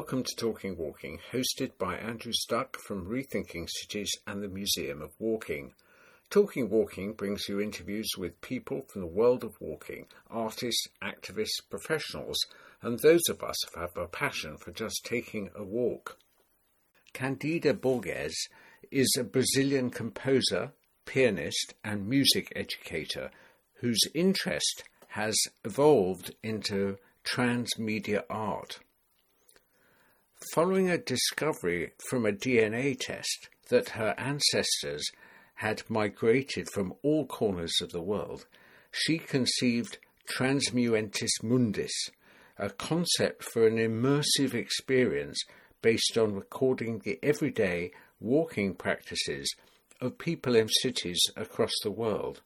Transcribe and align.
Welcome 0.00 0.22
to 0.22 0.34
Talking 0.34 0.78
Walking, 0.78 1.18
hosted 1.30 1.72
by 1.78 1.94
Andrew 1.94 2.32
Stuck 2.32 2.78
from 2.78 3.06
Rethinking 3.06 3.68
Cities 3.68 4.10
and 4.26 4.42
the 4.42 4.48
Museum 4.48 5.02
of 5.02 5.10
Walking. 5.18 5.74
Talking 6.30 6.70
Walking 6.70 7.12
brings 7.12 7.50
you 7.50 7.60
interviews 7.60 8.08
with 8.16 8.40
people 8.40 8.86
from 8.88 9.02
the 9.02 9.06
world 9.06 9.44
of 9.44 9.60
walking, 9.60 10.06
artists, 10.30 10.88
activists, 11.02 11.60
professionals, 11.68 12.38
and 12.80 12.98
those 12.98 13.20
of 13.28 13.42
us 13.42 13.56
who 13.74 13.80
have 13.80 13.94
a 13.94 14.06
passion 14.06 14.56
for 14.56 14.70
just 14.72 15.04
taking 15.04 15.50
a 15.54 15.62
walk. 15.62 16.16
Candida 17.12 17.74
Borges 17.74 18.48
is 18.90 19.14
a 19.18 19.22
Brazilian 19.22 19.90
composer, 19.90 20.72
pianist, 21.04 21.74
and 21.84 22.08
music 22.08 22.50
educator 22.56 23.30
whose 23.74 24.00
interest 24.14 24.82
has 25.08 25.36
evolved 25.62 26.34
into 26.42 26.96
transmedia 27.22 28.22
art. 28.30 28.80
Following 30.54 30.88
a 30.88 30.96
discovery 30.96 31.92
from 32.08 32.24
a 32.24 32.32
DNA 32.32 32.98
test 32.98 33.50
that 33.68 33.90
her 33.90 34.14
ancestors 34.16 35.04
had 35.56 35.82
migrated 35.90 36.66
from 36.72 36.94
all 37.02 37.26
corners 37.26 37.74
of 37.82 37.92
the 37.92 38.00
world, 38.00 38.46
she 38.90 39.18
conceived 39.18 39.98
Transeuntis 40.26 41.42
Mundis, 41.42 41.92
a 42.56 42.70
concept 42.70 43.44
for 43.44 43.66
an 43.66 43.76
immersive 43.76 44.54
experience 44.54 45.38
based 45.82 46.16
on 46.16 46.34
recording 46.34 47.00
the 47.00 47.18
everyday 47.22 47.92
walking 48.18 48.74
practices 48.74 49.54
of 50.00 50.16
people 50.16 50.56
in 50.56 50.68
cities 50.68 51.20
across 51.36 51.72
the 51.82 51.90
world 51.90 52.40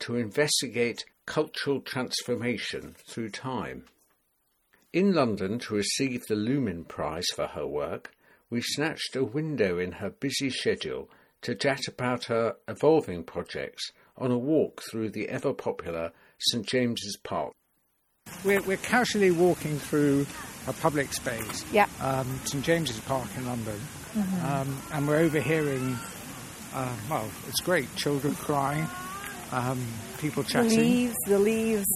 to 0.00 0.16
investigate 0.16 1.04
cultural 1.26 1.80
transformation 1.80 2.96
through 3.06 3.30
time. 3.30 3.84
In 4.92 5.12
London 5.12 5.58
to 5.60 5.74
receive 5.74 6.22
the 6.26 6.36
Lumen 6.36 6.84
Prize 6.84 7.26
for 7.34 7.48
her 7.48 7.66
work, 7.66 8.12
we 8.48 8.62
snatched 8.62 9.16
a 9.16 9.24
window 9.24 9.78
in 9.78 9.92
her 9.92 10.10
busy 10.10 10.48
schedule 10.48 11.10
to 11.42 11.54
chat 11.54 11.80
about 11.88 12.24
her 12.24 12.56
evolving 12.68 13.24
projects 13.24 13.90
on 14.16 14.30
a 14.30 14.38
walk 14.38 14.82
through 14.90 15.10
the 15.10 15.28
ever 15.28 15.52
popular 15.52 16.12
St 16.38 16.66
James's 16.66 17.18
Park. 17.22 17.52
We're, 18.44 18.62
we're 18.62 18.76
casually 18.78 19.30
walking 19.30 19.78
through 19.78 20.26
a 20.66 20.72
public 20.72 21.12
space, 21.12 21.64
yeah. 21.72 21.86
um, 22.00 22.40
St 22.44 22.64
James's 22.64 23.00
Park 23.00 23.28
in 23.36 23.46
London, 23.46 23.78
mm-hmm. 24.14 24.46
um, 24.46 24.82
and 24.92 25.06
we're 25.06 25.18
overhearing, 25.18 25.96
uh, 26.74 26.96
well, 27.10 27.28
it's 27.48 27.60
great, 27.60 27.94
children 27.96 28.34
crying, 28.34 28.88
um, 29.52 29.84
people 30.18 30.42
chatting. 30.42 30.70
The 30.70 30.76
leaves, 30.78 31.16
the 31.26 31.38
leaves. 31.38 31.86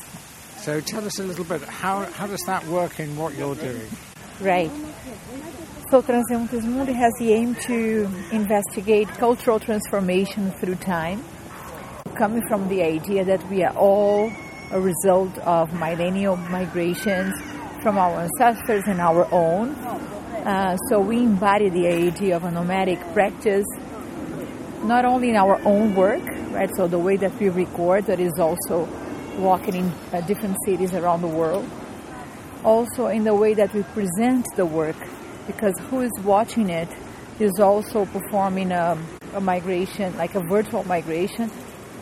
So 0.61 0.79
tell 0.79 1.07
us 1.07 1.19
a 1.19 1.23
little 1.23 1.47
bit, 1.47 1.63
how, 1.63 2.05
how 2.05 2.27
does 2.27 2.43
that 2.43 2.67
work 2.67 3.01
in 3.01 3.17
what 3.17 3.35
you're 3.35 3.55
doing? 3.55 3.89
Right. 4.41 4.71
So 5.91 6.03
Transeuntis 6.03 6.65
Mundi 6.65 6.93
has 6.93 7.15
the 7.19 7.33
aim 7.33 7.55
to 7.67 8.07
investigate 8.31 9.09
cultural 9.09 9.59
transformation 9.59 10.51
through 10.53 10.75
time, 10.75 11.25
coming 12.15 12.43
from 12.47 12.69
the 12.69 12.83
idea 12.83 13.25
that 13.25 13.43
we 13.49 13.65
are 13.65 13.75
all 13.75 14.31
a 14.71 14.79
result 14.79 15.37
of 15.39 15.73
millennial 15.73 16.37
migrations 16.37 17.33
from 17.83 17.97
our 17.97 18.21
ancestors 18.21 18.85
and 18.87 19.01
our 19.01 19.27
own. 19.33 19.71
Uh, 19.71 20.77
so 20.91 21.01
we 21.01 21.21
embody 21.21 21.71
the 21.71 21.87
idea 21.87 22.37
of 22.37 22.45
a 22.45 22.51
nomadic 22.51 23.01
practice, 23.15 23.67
not 24.83 25.07
only 25.07 25.31
in 25.31 25.37
our 25.37 25.59
own 25.65 25.95
work, 25.95 26.23
right? 26.51 26.69
So 26.77 26.87
the 26.87 26.99
way 26.99 27.17
that 27.17 27.33
we 27.41 27.49
record, 27.49 28.05
that 28.07 28.21
is 28.21 28.39
also 28.39 28.87
walking 29.41 29.75
in 29.75 29.93
uh, 30.13 30.21
different 30.23 30.57
cities 30.65 30.95
around 30.95 31.23
the 31.23 31.29
world. 31.29 31.69
Also 32.65 33.07
in 33.07 33.25
the 33.25 33.35
way 33.35 33.55
that 33.55 33.73
we 33.73 33.83
present 33.83 34.47
the 34.57 34.67
work 34.67 34.97
because 35.47 35.75
who 35.89 36.01
is 36.01 36.13
watching 36.23 36.69
it 36.69 36.89
is 37.39 37.59
also 37.59 38.05
performing 38.07 38.71
a, 38.71 38.99
a 39.35 39.41
migration, 39.41 40.17
like 40.17 40.35
a 40.35 40.41
virtual 40.41 40.85
migration, 40.85 41.51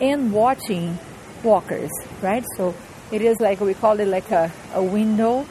and 0.01 0.33
watching 0.33 0.99
walkers, 1.43 1.91
right? 2.21 2.45
So 2.57 2.75
it 3.13 3.23
is 3.23 3.39
like 3.41 3.61
we 3.61 3.75
call 3.75 4.01
it 4.01 4.09
like 4.09 4.31
a, 4.31 4.53
a 4.75 4.83
window 4.83 5.47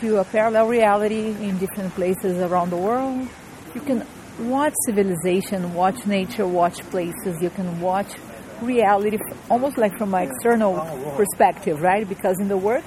to 0.00 0.18
a 0.18 0.24
parallel 0.24 0.68
reality 0.68 1.30
in 1.30 1.58
different 1.58 1.94
places 1.94 2.38
around 2.38 2.70
the 2.70 2.76
world. 2.76 3.28
You 3.74 3.80
can 3.82 4.06
watch 4.40 4.74
civilization, 4.86 5.74
watch 5.74 6.06
nature, 6.06 6.46
watch 6.46 6.80
places. 6.90 7.40
You 7.42 7.50
can 7.50 7.80
watch 7.80 8.12
reality 8.62 9.18
almost 9.50 9.78
like 9.78 9.96
from 9.98 10.14
an 10.14 10.28
external 10.28 10.74
perspective, 11.16 11.80
right? 11.80 12.08
Because 12.08 12.38
in 12.40 12.48
the 12.48 12.56
work, 12.56 12.84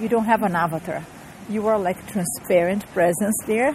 you 0.00 0.08
don't 0.08 0.26
have 0.26 0.42
an 0.42 0.54
avatar 0.54 1.04
you 1.48 1.66
are 1.66 1.78
like 1.78 1.96
transparent 2.06 2.86
presence 2.92 3.34
there, 3.46 3.74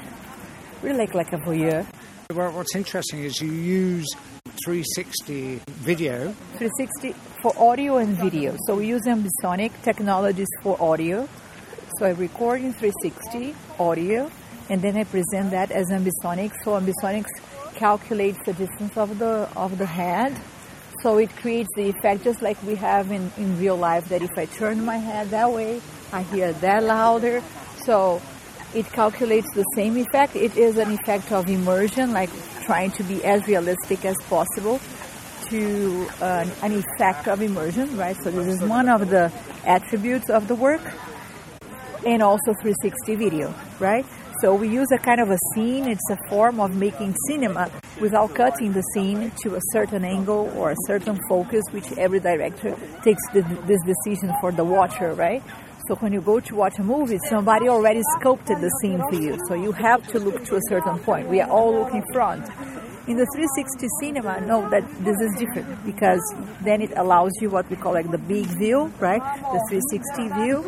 really 0.81 0.97
like 0.99 1.13
like 1.15 1.33
a 1.33 1.37
voyeur. 1.37 1.85
Well, 2.33 2.51
what's 2.51 2.75
interesting 2.75 3.23
is 3.23 3.41
you 3.41 3.51
use 3.51 4.07
360 4.63 5.61
video. 5.67 6.33
360 6.57 7.13
for 7.41 7.53
audio 7.57 7.97
and 7.97 8.15
video. 8.15 8.55
So 8.67 8.75
we 8.75 8.87
use 8.87 9.01
ambisonic 9.07 9.71
technologies 9.81 10.47
for 10.61 10.81
audio. 10.81 11.27
So 11.97 12.05
I 12.05 12.11
record 12.11 12.61
in 12.61 12.73
360 12.73 13.55
audio, 13.79 14.31
and 14.69 14.81
then 14.81 14.97
I 14.97 15.03
present 15.03 15.51
that 15.51 15.71
as 15.71 15.87
ambisonic. 15.89 16.53
So 16.63 16.79
ambisonics 16.79 17.29
calculates 17.75 18.39
the 18.45 18.53
distance 18.53 18.95
of 18.97 19.17
the 19.17 19.49
of 19.55 19.77
the 19.77 19.85
head. 19.85 20.39
So 21.03 21.17
it 21.17 21.35
creates 21.35 21.69
the 21.75 21.89
effect 21.89 22.23
just 22.23 22.41
like 22.41 22.55
we 22.63 22.75
have 22.75 23.11
in, 23.11 23.29
in 23.35 23.59
real 23.59 23.75
life 23.75 24.07
that 24.07 24.21
if 24.21 24.37
I 24.37 24.45
turn 24.45 24.85
my 24.85 24.95
head 24.95 25.31
that 25.31 25.51
way, 25.51 25.81
I 26.13 26.23
hear 26.23 26.53
that 26.53 26.81
louder. 26.81 27.43
So 27.83 28.21
it 28.73 28.85
calculates 28.85 29.53
the 29.53 29.65
same 29.75 29.97
effect. 29.97 30.37
It 30.37 30.55
is 30.55 30.77
an 30.77 30.93
effect 30.93 31.33
of 31.33 31.49
immersion, 31.49 32.13
like 32.13 32.29
trying 32.61 32.91
to 32.91 33.03
be 33.03 33.21
as 33.25 33.45
realistic 33.47 34.05
as 34.05 34.15
possible 34.29 34.79
to 35.49 36.07
uh, 36.21 36.45
an 36.61 36.71
effect 36.71 37.27
of 37.27 37.41
immersion, 37.41 37.97
right? 37.97 38.15
So 38.23 38.31
this 38.31 38.47
is 38.47 38.61
one 38.61 38.87
of 38.87 39.09
the 39.09 39.29
attributes 39.65 40.29
of 40.29 40.47
the 40.47 40.55
work, 40.55 40.81
and 42.05 42.23
also 42.23 42.53
360 42.61 43.15
video, 43.15 43.53
right? 43.77 44.05
So 44.39 44.55
we 44.55 44.69
use 44.69 44.87
a 44.93 44.99
kind 44.99 45.19
of 45.19 45.31
a 45.31 45.37
scene. 45.53 45.85
It's 45.85 46.09
a 46.09 46.17
form 46.29 46.61
of 46.61 46.73
making 46.77 47.13
cinema 47.27 47.69
without 47.99 48.33
cutting 48.33 48.73
the 48.73 48.83
scene 48.93 49.31
to 49.43 49.55
a 49.55 49.59
certain 49.71 50.03
angle 50.03 50.51
or 50.55 50.71
a 50.71 50.75
certain 50.87 51.19
focus, 51.29 51.63
which 51.71 51.91
every 51.97 52.19
director 52.19 52.75
takes 53.03 53.21
the, 53.33 53.41
this 53.67 53.79
decision 53.85 54.33
for 54.41 54.51
the 54.51 54.63
watcher, 54.63 55.13
right? 55.13 55.43
So 55.87 55.95
when 55.95 56.13
you 56.13 56.21
go 56.21 56.39
to 56.39 56.55
watch 56.55 56.79
a 56.79 56.83
movie, 56.83 57.19
somebody 57.29 57.67
already 57.67 58.01
sculpted 58.17 58.61
the 58.61 58.69
scene 58.81 59.01
for 59.09 59.15
you. 59.15 59.37
So 59.49 59.53
you 59.53 59.73
have 59.73 60.07
to 60.13 60.19
look 60.19 60.45
to 60.45 60.55
a 60.55 60.61
certain 60.69 60.97
point. 60.99 61.27
We 61.27 61.41
are 61.41 61.49
all 61.49 61.73
looking 61.73 62.03
front. 62.13 62.45
In 63.05 63.17
the 63.17 63.27
360 63.35 63.87
cinema, 63.99 64.39
no, 64.47 64.69
that 64.69 64.87
this 65.03 65.19
is 65.19 65.37
different 65.37 65.85
because 65.85 66.21
then 66.63 66.81
it 66.81 66.93
allows 66.95 67.33
you 67.41 67.49
what 67.49 67.69
we 67.69 67.75
call 67.75 67.91
like 67.91 68.09
the 68.09 68.17
big 68.17 68.45
view, 68.57 68.93
right? 69.01 69.21
The 69.51 69.59
360 69.67 70.29
view, 70.39 70.63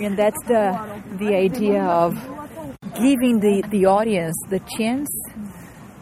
and 0.00 0.16
that's 0.16 0.40
the 0.46 0.78
the 1.18 1.34
idea 1.34 1.82
of 1.82 2.14
giving 2.94 3.40
the 3.40 3.64
the 3.70 3.86
audience 3.86 4.36
the 4.50 4.60
chance 4.78 5.10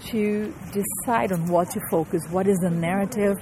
to 0.06 0.54
decide 0.72 1.32
on 1.32 1.46
what 1.46 1.70
to 1.70 1.80
focus. 1.90 2.22
What 2.30 2.46
is 2.46 2.58
the 2.58 2.70
narrative 2.70 3.36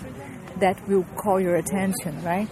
that 0.59 0.77
will 0.89 1.05
call 1.17 1.41
your 1.41 1.57
attention, 1.57 2.23
right? 2.23 2.49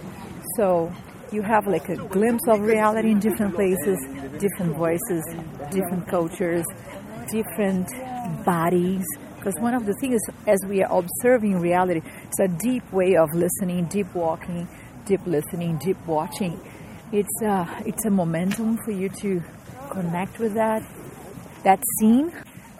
So 0.57 0.91
you 1.31 1.41
have 1.43 1.67
like 1.67 1.87
a 1.89 1.95
glimpse 1.95 2.47
of 2.47 2.61
reality 2.61 3.11
in 3.11 3.19
different 3.19 3.55
places, 3.55 3.97
different 4.39 4.75
voices, 4.75 5.23
different 5.69 6.07
cultures, 6.07 6.65
different 7.31 7.87
bodies. 8.45 9.05
Because 9.35 9.55
one 9.59 9.73
of 9.73 9.85
the 9.85 9.93
things, 10.01 10.19
as 10.47 10.59
we 10.67 10.83
are 10.83 10.99
observing 10.99 11.59
reality, 11.59 12.01
it's 12.23 12.39
a 12.39 12.47
deep 12.47 12.91
way 12.91 13.15
of 13.15 13.29
listening, 13.33 13.85
deep 13.85 14.13
walking, 14.13 14.67
deep 15.05 15.25
listening, 15.25 15.77
deep 15.77 15.97
watching. 16.05 16.59
It's 17.11 17.41
a, 17.41 17.49
uh, 17.49 17.81
it's 17.85 18.05
a 18.05 18.09
momentum 18.09 18.77
for 18.83 18.91
you 18.91 19.09
to 19.09 19.41
connect 19.89 20.39
with 20.39 20.53
that, 20.55 20.83
that 21.63 21.81
scene. 21.99 22.33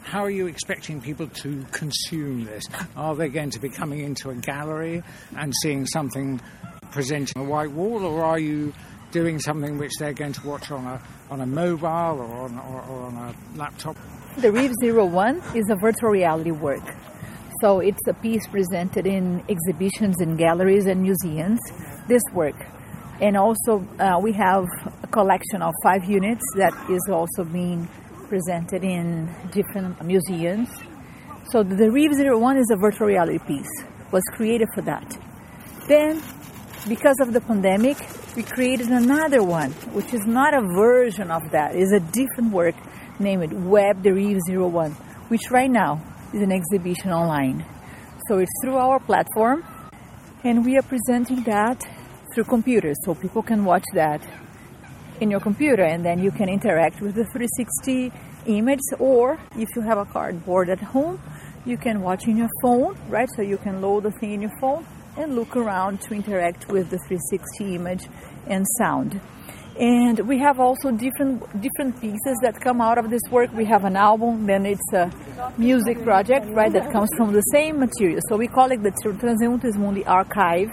How 0.10 0.24
are 0.24 0.32
you 0.32 0.48
expecting 0.48 1.00
people 1.00 1.28
to 1.28 1.64
consume 1.72 2.44
this? 2.44 2.64
Are 2.96 3.14
they 3.14 3.30
going 3.30 3.52
to 3.52 3.60
be 3.60 3.70
coming 3.70 4.00
into 4.00 4.32
a 4.32 4.34
gallery 4.34 5.04
and 5.38 5.54
seeing 5.62 5.86
something 5.86 6.42
presenting 6.90 7.40
a 7.40 7.46
white 7.46 7.70
wall, 7.70 8.04
or 8.04 8.24
are 8.24 8.40
you 8.40 8.74
doing 9.12 9.38
something 9.38 9.78
which 9.78 9.92
they're 10.00 10.14
going 10.14 10.34
to 10.34 10.48
watch 10.48 10.72
on 10.72 10.84
a 10.84 11.00
on 11.30 11.42
a 11.42 11.46
mobile 11.46 11.86
or 11.86 12.46
on, 12.46 12.58
or, 12.58 12.82
or 12.90 13.02
on 13.04 13.16
a 13.18 13.36
laptop? 13.56 13.96
The 14.38 14.52
Reef 14.52 14.72
Zero 14.82 15.06
One 15.06 15.44
is 15.54 15.70
a 15.70 15.76
virtual 15.76 16.10
reality 16.10 16.50
work. 16.50 16.82
So 17.62 17.80
it's 17.80 18.08
a 18.08 18.14
piece 18.16 18.48
presented 18.48 19.06
in 19.06 19.44
exhibitions 19.48 20.16
in 20.22 20.38
galleries 20.38 20.88
and 20.88 21.04
museums. 21.04 21.60
This 22.08 22.24
work, 22.34 22.56
and 23.22 23.38
also 23.38 23.88
uh, 24.00 24.20
we 24.20 24.32
have 24.34 24.66
a 25.04 25.08
collection 25.08 25.62
of 25.62 25.72
five 25.84 26.04
units 26.06 26.44
that 26.56 26.74
is 26.90 27.08
also 27.12 27.44
being 27.44 27.88
presented 28.30 28.84
in 28.84 29.28
different 29.52 30.02
museums. 30.06 30.70
So 31.52 31.64
the 31.64 31.90
Zero 32.16 32.38
One 32.38 32.58
is 32.58 32.70
a 32.72 32.78
virtual 32.78 33.08
reality 33.08 33.40
piece. 33.40 33.72
Was 34.12 34.24
created 34.34 34.68
for 34.74 34.81
that. 34.81 35.18
Then 35.88 36.22
because 36.88 37.18
of 37.20 37.34
the 37.34 37.42
pandemic, 37.42 37.98
we 38.36 38.44
created 38.44 38.88
another 38.88 39.44
one, 39.44 39.72
which 39.92 40.14
is 40.14 40.26
not 40.26 40.54
a 40.54 40.62
version 40.62 41.30
of 41.30 41.42
that, 41.52 41.76
it's 41.76 41.92
a 41.92 42.00
different 42.00 42.54
work 42.54 42.76
named 43.20 43.52
Web 43.52 44.02
Derive 44.02 44.40
01, 44.48 44.92
which 45.28 45.52
right 45.52 45.70
now 45.70 46.02
is 46.34 46.42
an 46.42 46.52
exhibition 46.52 47.12
online. 47.12 47.66
So 48.28 48.38
it's 48.38 48.52
through 48.64 48.78
our 48.78 49.00
platform, 49.00 49.66
and 50.44 50.64
we 50.64 50.78
are 50.78 50.84
presenting 50.84 51.44
that 51.44 51.84
through 52.34 52.46
computers, 52.46 52.98
so 53.04 53.14
people 53.14 53.42
can 53.42 53.66
watch 53.66 53.86
that 53.94 54.22
in 55.21 55.31
your 55.31 55.39
computer, 55.39 55.83
and 55.83 56.04
then 56.04 56.19
you 56.19 56.31
can 56.31 56.50
interact 56.50 57.01
with 57.01 57.16
the 57.16 57.25
360 57.25 58.12
image. 58.45 58.80
Or 59.00 59.39
if 59.57 59.69
you 59.75 59.81
have 59.81 59.98
a 59.98 60.06
cardboard 60.06 60.69
at 60.69 60.80
home, 60.80 61.21
you 61.66 61.77
can 61.77 62.01
watch 62.01 62.27
in 62.27 62.38
your 62.38 62.50
phone, 62.62 62.98
right? 63.10 63.30
So 63.36 63.42
you 63.42 63.57
can 63.57 63.81
load 63.81 64.04
the 64.04 64.12
thing 64.12 64.33
in 64.33 64.42
your 64.42 64.57
phone 64.60 64.86
and 65.18 65.36
look 65.36 65.56
around 65.56 66.01
to 66.01 66.13
interact 66.13 66.69
with 66.69 66.89
the 66.89 66.98
360 67.07 67.75
image 67.75 68.07
and 68.48 68.66
sound. 68.77 69.19
And 69.80 70.19
we 70.27 70.39
have 70.39 70.60
also 70.60 70.92
different 70.92 71.39
different 71.62 72.01
pieces 72.01 72.38
that 72.42 72.60
come 72.60 72.81
out 72.81 72.98
of 72.98 73.10
this 73.10 73.21
work. 73.31 73.54
We 73.54 73.63
have 73.66 73.86
an 73.86 73.95
album, 73.95 74.45
then 74.45 74.66
it's 74.66 74.94
a 74.94 75.10
music 75.57 76.04
project, 76.04 76.48
right, 76.50 76.71
that 76.74 76.92
comes 76.92 77.10
from 77.16 77.31
the 77.31 77.42
same 77.54 77.80
material. 77.80 78.19
So 78.27 78.36
we 78.36 78.48
call 78.48 78.71
it 78.71 78.83
the 78.83 78.92
Transeuntis 78.92 79.77
Mundi 79.77 80.06
Archive, 80.06 80.69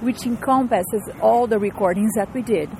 which 0.00 0.24
encompasses 0.24 1.02
all 1.20 1.46
the 1.46 1.58
recordings 1.58 2.14
that 2.14 2.32
we 2.32 2.40
did. 2.40 2.70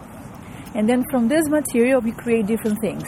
And 0.75 0.89
then 0.89 1.05
from 1.11 1.29
this 1.29 1.49
material, 1.49 2.01
we 2.01 2.13
create 2.13 2.47
different 2.47 2.79
things 2.81 3.05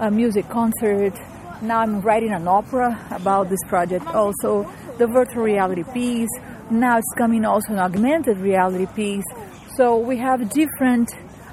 a 0.00 0.10
music 0.10 0.48
concert. 0.48 1.14
Now 1.62 1.78
I'm 1.78 2.00
writing 2.00 2.32
an 2.32 2.48
opera 2.48 2.98
about 3.10 3.48
this 3.48 3.60
project, 3.68 4.06
also 4.08 4.68
the 4.98 5.06
virtual 5.06 5.44
reality 5.44 5.84
piece. 5.92 6.30
Now 6.70 6.98
it's 6.98 7.14
coming 7.16 7.44
also 7.44 7.72
an 7.72 7.78
augmented 7.78 8.38
reality 8.38 8.86
piece. 8.94 9.24
So 9.76 9.96
we 9.96 10.16
have 10.18 10.50
different 10.50 11.10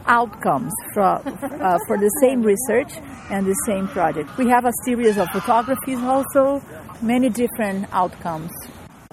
outcomes 0.07 0.73
for, 0.93 1.03
uh, 1.03 1.77
for 1.87 1.97
the 1.97 2.09
same 2.21 2.41
research 2.41 2.93
and 3.29 3.45
the 3.45 3.55
same 3.65 3.87
project. 3.87 4.37
We 4.37 4.47
have 4.49 4.65
a 4.65 4.73
series 4.83 5.17
of 5.17 5.29
photographies 5.29 5.99
also, 5.99 6.61
many 7.01 7.29
different 7.29 7.87
outcomes. 7.93 8.51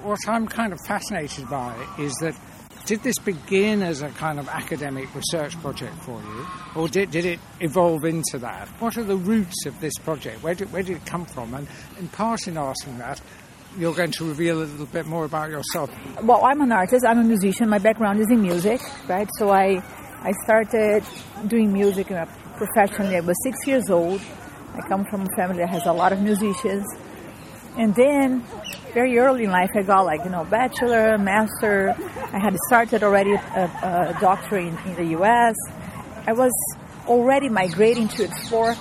What 0.03 0.19
I'm 0.27 0.47
kind 0.47 0.73
of 0.73 0.81
fascinated 0.87 1.49
by 1.49 1.75
is 1.99 2.15
that 2.21 2.35
did 2.89 3.03
this 3.03 3.19
begin 3.19 3.83
as 3.83 4.01
a 4.01 4.09
kind 4.09 4.39
of 4.39 4.49
academic 4.49 5.15
research 5.15 5.55
project 5.61 5.95
for 6.05 6.19
you, 6.23 6.47
or 6.75 6.89
did, 6.89 7.11
did 7.11 7.27
it 7.27 7.39
evolve 7.61 8.03
into 8.07 8.39
that? 8.39 8.67
What 8.81 8.97
are 8.97 9.05
the 9.05 9.17
roots 9.17 9.67
of 9.67 9.79
this 9.79 9.93
project? 9.99 10.43
Where 10.43 10.55
did, 10.55 10.73
where 10.73 10.83
did 10.83 10.97
it 10.97 11.05
come 11.05 11.27
from? 11.27 11.53
And 11.53 11.69
in 11.99 12.09
part, 12.09 12.49
in 12.49 12.57
asking 12.57 12.97
that, 12.97 13.21
you're 13.77 13.95
going 13.95 14.13
to 14.13 14.25
reveal 14.25 14.63
a 14.63 14.65
little 14.65 14.87
bit 14.87 15.05
more 15.05 15.27
about 15.27 15.51
yourself. 15.51 15.91
Well, 16.23 16.43
I'm 16.43 16.63
an 16.63 16.73
artist. 16.73 17.05
I'm 17.07 17.19
a 17.19 17.25
musician. 17.25 17.69
My 17.69 17.79
background 17.79 18.21
is 18.21 18.27
in 18.31 18.41
music, 18.41 18.81
right? 19.07 19.29
So 19.39 19.51
I 19.51 19.83
I 20.23 20.33
started 20.45 21.05
doing 21.47 21.71
music 21.71 22.07
professionally. 22.57 23.17
I 23.17 23.21
was 23.21 23.37
six 23.45 23.67
years 23.67 23.91
old. 23.91 24.23
I 24.75 24.81
come 24.89 25.05
from 25.11 25.23
a 25.23 25.37
family 25.37 25.59
that 25.59 25.69
has 25.69 25.85
a 25.85 25.93
lot 25.93 26.15
of 26.15 26.23
musicians. 26.23 26.87
And 27.79 27.95
then, 27.95 28.45
very 28.93 29.17
early 29.19 29.45
in 29.45 29.51
life, 29.51 29.71
I 29.77 29.83
got 29.83 30.05
like, 30.05 30.25
you 30.25 30.31
know, 30.31 30.45
bachelor, 30.45 31.17
master. 31.17 31.95
I 32.33 32.39
had 32.41 32.57
started 32.67 33.05
already 33.05 33.35
a, 33.35 33.39
a 33.39 34.19
doctorate 34.21 34.67
in, 34.67 34.79
in 34.79 34.95
the 34.97 35.19
US. 35.21 35.55
I 36.27 36.33
was 36.33 36.53
already 37.07 37.49
migrating 37.49 38.09
to 38.09 38.25
explore 38.25 38.75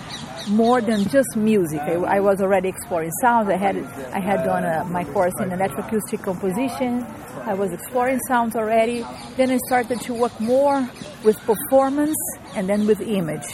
more 0.50 0.82
than 0.82 1.08
just 1.10 1.36
music. 1.36 1.80
I, 1.80 1.94
I, 1.94 2.20
was 2.22 2.42
already 2.42 2.70
exploring 2.70 3.12
sounds. 3.22 3.50
I 3.50 3.58
had 3.58 3.78
I 4.14 4.20
had 4.20 4.44
done 4.44 4.64
a, 4.64 4.84
my 4.86 5.04
course 5.04 5.34
in 5.42 5.50
electroacoustic 5.50 6.24
composition. 6.24 7.06
I 7.44 7.54
was 7.54 7.72
exploring 7.72 8.20
sounds 8.28 8.56
already. 8.56 9.06
Then 9.36 9.52
I 9.52 9.58
started 9.68 10.02
to 10.02 10.14
work 10.14 10.40
more 10.40 10.90
with 11.24 11.38
performance 11.42 12.18
and 12.56 12.68
then 12.68 12.88
with 12.88 13.02
image. 13.02 13.46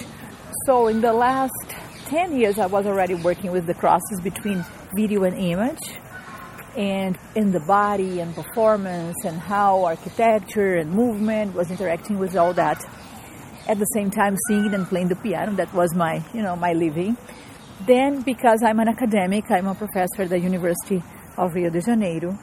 So 0.65 0.87
in 0.87 1.01
the 1.01 1.13
last 1.13 1.75
10 2.05 2.37
years, 2.37 2.59
I 2.59 2.65
was 2.65 2.85
already 2.85 3.15
working 3.15 3.51
with 3.51 3.65
the 3.65 3.73
crosses 3.73 4.19
between 4.21 4.63
video 4.95 5.23
and 5.23 5.37
image 5.37 5.79
and 6.75 7.17
in 7.35 7.51
the 7.51 7.59
body 7.59 8.19
and 8.19 8.33
performance 8.35 9.15
and 9.25 9.37
how 9.37 9.85
architecture 9.85 10.75
and 10.75 10.91
movement 10.91 11.55
was 11.55 11.71
interacting 11.71 12.17
with 12.19 12.35
all 12.35 12.53
that 12.53 12.83
at 13.67 13.79
the 13.79 13.85
same 13.85 14.11
time 14.11 14.35
singing 14.47 14.73
and 14.73 14.87
playing 14.87 15.07
the 15.07 15.15
piano. 15.15 15.53
That 15.53 15.73
was 15.73 15.93
my, 15.95 16.23
you 16.33 16.41
know, 16.41 16.55
my 16.55 16.73
living. 16.73 17.17
Then, 17.85 18.21
because 18.21 18.63
I'm 18.63 18.79
an 18.79 18.89
academic, 18.89 19.49
I'm 19.49 19.67
a 19.67 19.75
professor 19.75 20.23
at 20.23 20.29
the 20.29 20.39
University 20.39 21.01
of 21.37 21.53
Rio 21.53 21.69
de 21.69 21.81
Janeiro. 21.81 22.37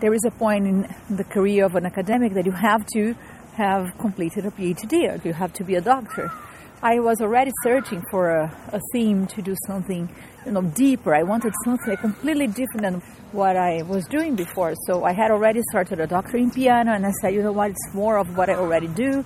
There 0.00 0.12
is 0.12 0.24
a 0.26 0.30
point 0.30 0.66
in 0.66 0.94
the 1.10 1.24
career 1.24 1.64
of 1.64 1.74
an 1.74 1.86
academic 1.86 2.34
that 2.34 2.46
you 2.46 2.52
have 2.52 2.86
to 2.94 3.14
have 3.54 3.96
completed 3.98 4.46
a 4.46 4.50
PhD 4.50 5.08
or 5.08 5.26
you 5.26 5.32
have 5.32 5.52
to 5.54 5.64
be 5.64 5.74
a 5.74 5.80
doctor. 5.80 6.30
I 6.80 7.00
was 7.00 7.20
already 7.20 7.50
searching 7.64 8.04
for 8.08 8.30
a, 8.30 8.44
a 8.72 8.80
theme 8.92 9.26
to 9.28 9.42
do 9.42 9.56
something, 9.66 10.08
you 10.46 10.52
know, 10.52 10.62
deeper. 10.62 11.12
I 11.12 11.24
wanted 11.24 11.52
something 11.64 11.96
completely 11.96 12.46
different 12.46 12.82
than 12.82 12.94
what 13.32 13.56
I 13.56 13.82
was 13.82 14.06
doing 14.06 14.36
before. 14.36 14.74
So 14.86 15.02
I 15.02 15.12
had 15.12 15.32
already 15.32 15.60
started 15.72 15.98
a 15.98 16.06
doctorate 16.06 16.44
in 16.44 16.50
piano, 16.52 16.92
and 16.92 17.04
I 17.04 17.10
said, 17.20 17.34
you 17.34 17.42
know 17.42 17.50
what, 17.50 17.72
it's 17.72 17.94
more 17.94 18.16
of 18.16 18.36
what 18.36 18.48
I 18.48 18.54
already 18.54 18.86
do. 18.86 19.24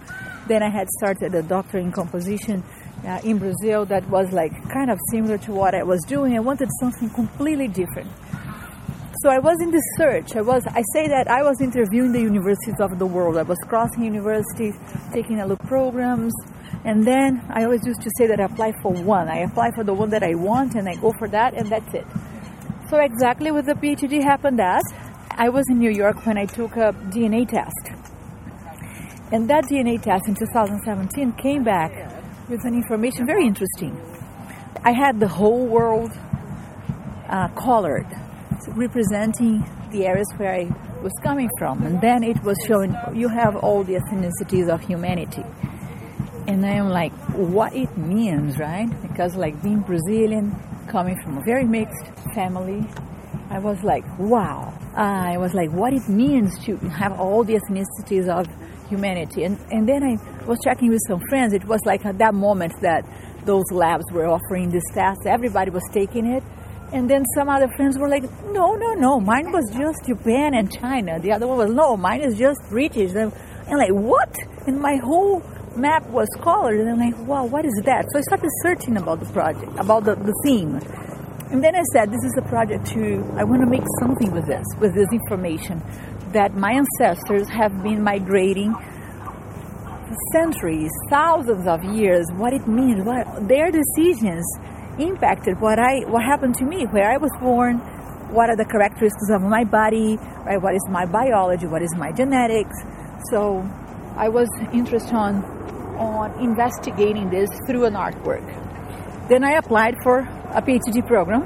Then 0.49 0.62
I 0.62 0.70
had 0.70 0.88
started 0.88 1.34
a 1.34 1.43
doctorate 1.43 1.84
in 1.84 1.93
composition 1.93 2.64
uh, 3.06 3.20
in 3.22 3.37
Brazil 3.37 3.84
that 3.84 4.08
was 4.08 4.32
like 4.32 4.52
kind 4.70 4.90
of 4.90 4.98
similar 5.10 5.37
to 5.37 5.52
what 5.52 5.75
I 5.75 5.82
was 5.82 6.00
doing. 6.05 6.34
I 6.34 6.40
wanted 6.40 6.70
something 6.81 7.10
completely 7.10 7.69
different. 7.69 8.10
So 9.22 9.28
I 9.28 9.38
was 9.38 9.60
in 9.60 9.70
this 9.70 9.84
search. 9.98 10.37
I 10.37 10.40
was 10.40 10.66
I 10.66 10.82
say 10.94 11.06
that 11.06 11.28
I 11.28 11.43
was 11.43 11.60
interviewing 11.60 12.12
the 12.12 12.20
universities 12.20 12.81
of 12.81 12.98
the 12.98 13.06
world. 13.06 13.37
I 13.37 13.43
was 13.43 13.58
crossing 13.69 14.05
universities, 14.05 14.75
taking 15.12 15.38
a 15.40 15.46
look 15.46 15.60
programs, 15.60 16.32
and 16.84 17.06
then 17.06 17.40
I 17.50 17.64
always 17.64 17.86
used 17.86 18.02
to 18.02 18.10
say 18.16 18.26
that 18.26 18.40
I 18.40 18.44
apply 18.44 18.72
for 18.82 18.92
one. 18.92 19.28
I 19.28 19.40
apply 19.40 19.70
for 19.72 19.84
the 19.84 19.94
one 19.94 20.10
that 20.10 20.22
I 20.22 20.34
want 20.34 20.74
and 20.74 20.88
I 20.88 20.96
go 20.96 21.12
for 21.19 21.28
that 21.28 21.54
and 21.54 21.69
that's 21.69 21.94
it. 21.94 22.06
So 22.90 22.98
exactly 22.98 23.50
with 23.50 23.66
the 23.66 23.74
PhD 23.74 24.22
happened 24.22 24.58
that 24.58 24.82
I 25.30 25.48
was 25.48 25.64
in 25.70 25.78
New 25.78 25.90
York 25.90 26.26
when 26.26 26.36
I 26.36 26.44
took 26.44 26.76
a 26.76 26.92
DNA 27.14 27.48
test. 27.48 27.92
And 29.32 29.48
that 29.48 29.64
DNA 29.64 30.02
test 30.02 30.28
in 30.28 30.34
2017 30.34 31.32
came 31.32 31.64
back 31.64 31.92
with 32.48 32.64
an 32.64 32.74
information 32.74 33.26
very 33.26 33.46
interesting. 33.46 33.98
I 34.84 34.93
had 34.93 35.20
the 35.20 35.29
whole 35.29 35.67
world 35.67 36.12
uh, 37.29 37.48
colored, 37.48 38.06
representing 38.69 39.64
the 39.91 40.06
areas 40.06 40.26
where 40.36 40.52
I 40.52 40.64
was 41.02 41.12
coming 41.22 41.48
from. 41.58 41.82
And 41.84 42.00
then 42.00 42.22
it 42.22 42.43
was 42.43 42.58
showing 42.67 42.94
you 43.14 43.29
have 43.29 43.56
all 43.56 43.84
the 43.84 43.94
ethnicities 43.94 44.69
of 44.69 44.82
humanity. 44.82 45.44
And 46.53 46.67
I 46.67 46.73
am 46.73 46.91
like, 46.91 47.15
what 47.35 47.75
it 47.75 47.97
means, 47.97 48.59
right? 48.59 48.87
Because, 49.01 49.37
like, 49.37 49.63
being 49.63 49.81
Brazilian, 49.81 50.55
coming 50.87 51.19
from 51.23 51.39
a 51.39 51.41
very 51.47 51.65
mixed 51.65 52.05
family, 52.35 52.87
I 53.49 53.59
was 53.59 53.82
like, 53.82 54.05
wow. 54.19 54.75
Uh, 54.94 55.32
I 55.32 55.39
was 55.39 55.55
like, 55.55 55.71
what 55.73 55.94
it 55.94 56.06
means 56.11 56.59
to 56.67 56.77
have 56.77 57.19
all 57.19 57.43
the 57.43 57.55
ethnicities 57.55 58.29
of 58.29 58.47
humanity. 58.91 59.44
And, 59.44 59.59
and 59.71 59.89
then 59.89 60.03
I 60.03 60.44
was 60.44 60.59
checking 60.63 60.91
with 60.91 61.01
some 61.09 61.23
friends. 61.31 61.55
It 61.55 61.65
was 61.65 61.81
like 61.87 62.05
at 62.05 62.19
that 62.19 62.35
moment 62.35 62.75
that 62.82 63.06
those 63.47 63.65
labs 63.73 64.05
were 64.13 64.27
offering 64.27 64.69
this 64.69 64.85
test. 64.93 65.21
Everybody 65.25 65.71
was 65.71 65.85
taking 65.91 66.27
it. 66.27 66.43
And 66.93 67.09
then 67.09 67.25
some 67.35 67.49
other 67.49 67.69
friends 67.77 67.99
were 67.99 68.11
like, 68.11 68.25
no, 68.49 68.75
no, 68.75 68.93
no, 68.93 69.19
mine 69.19 69.51
was 69.53 69.65
just 69.75 70.05
Japan 70.06 70.53
and 70.53 70.71
China. 70.71 71.19
The 71.19 71.32
other 71.32 71.47
one 71.47 71.56
was, 71.56 71.71
no, 71.71 71.97
mine 71.97 72.21
is 72.21 72.37
just 72.37 72.61
British. 72.69 73.13
And 73.13 73.32
like, 73.71 73.91
what? 73.91 74.37
And 74.67 74.79
my 74.79 74.97
whole 74.97 75.43
map 75.76 76.06
was 76.10 76.29
colored. 76.41 76.81
And 76.81 76.91
I'm 76.91 76.98
like, 76.98 77.19
wow, 77.26 77.44
what 77.44 77.64
is 77.64 77.74
that? 77.84 78.06
So 78.12 78.19
I 78.19 78.22
started 78.22 78.50
searching 78.62 78.96
about 78.96 79.20
the 79.20 79.26
project, 79.32 79.72
about 79.79 80.05
the, 80.05 80.14
the 80.14 80.34
theme. 80.44 80.81
And 81.50 81.62
then 81.62 81.76
I 81.76 81.82
said, 81.93 82.10
this 82.10 82.24
is 82.24 82.34
a 82.38 82.48
project 82.48 82.86
to, 82.94 83.24
I 83.36 83.44
want 83.44 83.60
to 83.62 83.69
make 83.69 83.84
something 84.00 84.32
with 84.32 84.46
this, 84.46 84.64
with 84.81 84.94
this 84.94 85.08
information 85.12 85.82
that 86.32 86.55
my 86.55 86.72
ancestors 86.72 87.48
have 87.50 87.82
been 87.82 88.02
migrating 88.02 88.74
centuries, 90.32 90.91
thousands 91.10 91.67
of 91.67 91.84
years, 91.84 92.26
what 92.36 92.52
it 92.52 92.67
means, 92.67 93.05
what 93.05 93.48
their 93.48 93.70
decisions 93.70 94.44
impacted 94.98 95.60
what 95.60 95.79
I 95.79 96.00
what 96.08 96.22
happened 96.22 96.55
to 96.56 96.64
me, 96.64 96.84
where 96.86 97.10
I 97.10 97.17
was 97.17 97.31
born, 97.41 97.79
what 98.32 98.50
are 98.50 98.56
the 98.56 98.64
characteristics 98.64 99.31
of 99.31 99.43
my 99.43 99.64
body, 99.64 100.17
right? 100.44 100.60
What 100.60 100.74
is 100.74 100.84
my 100.91 101.06
biology, 101.06 101.67
what 101.67 101.82
is 101.82 101.94
my 101.96 102.12
genetics. 102.12 102.76
So 103.31 103.62
I 104.16 104.28
was 104.28 104.48
interested 104.72 105.14
on 105.14 105.44
on 105.98 106.32
investigating 106.40 107.31
this 107.31 107.48
through 107.66 107.84
an 107.84 107.94
artwork. 107.94 108.46
Then 109.28 109.44
I 109.44 109.52
applied 109.52 109.94
for 110.02 110.20
a 110.50 110.60
PhD 110.60 111.06
program, 111.06 111.42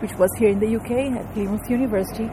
which 0.00 0.12
was 0.14 0.30
here 0.38 0.50
in 0.50 0.58
the 0.60 0.76
UK 0.76 0.90
at 1.18 1.32
Plymouth 1.32 1.70
University, 1.70 2.28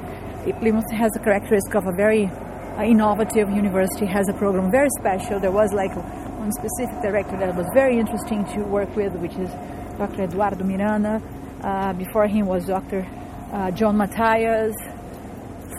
Plymouth 0.59 0.89
has 0.91 1.15
a 1.15 1.19
characteristic 1.19 1.75
of 1.75 1.85
a 1.85 1.91
very 1.91 2.25
uh, 2.25 2.83
innovative 2.83 3.47
university, 3.51 4.07
has 4.07 4.27
a 4.27 4.33
program 4.33 4.71
very 4.71 4.89
special. 4.99 5.39
There 5.39 5.51
was 5.51 5.71
like 5.71 5.95
one 5.95 6.51
specific 6.51 6.99
director 7.03 7.37
that 7.37 7.55
was 7.55 7.67
very 7.75 7.99
interesting 7.99 8.43
to 8.55 8.63
work 8.63 8.95
with, 8.95 9.13
which 9.17 9.35
is 9.35 9.51
Dr. 9.99 10.23
Eduardo 10.23 10.63
Miranda. 10.63 11.21
Uh, 11.61 11.93
before 11.93 12.27
him 12.27 12.47
was 12.47 12.65
Dr. 12.65 13.05
Uh, 13.53 13.69
John 13.69 13.97
Matthias. 13.97 14.73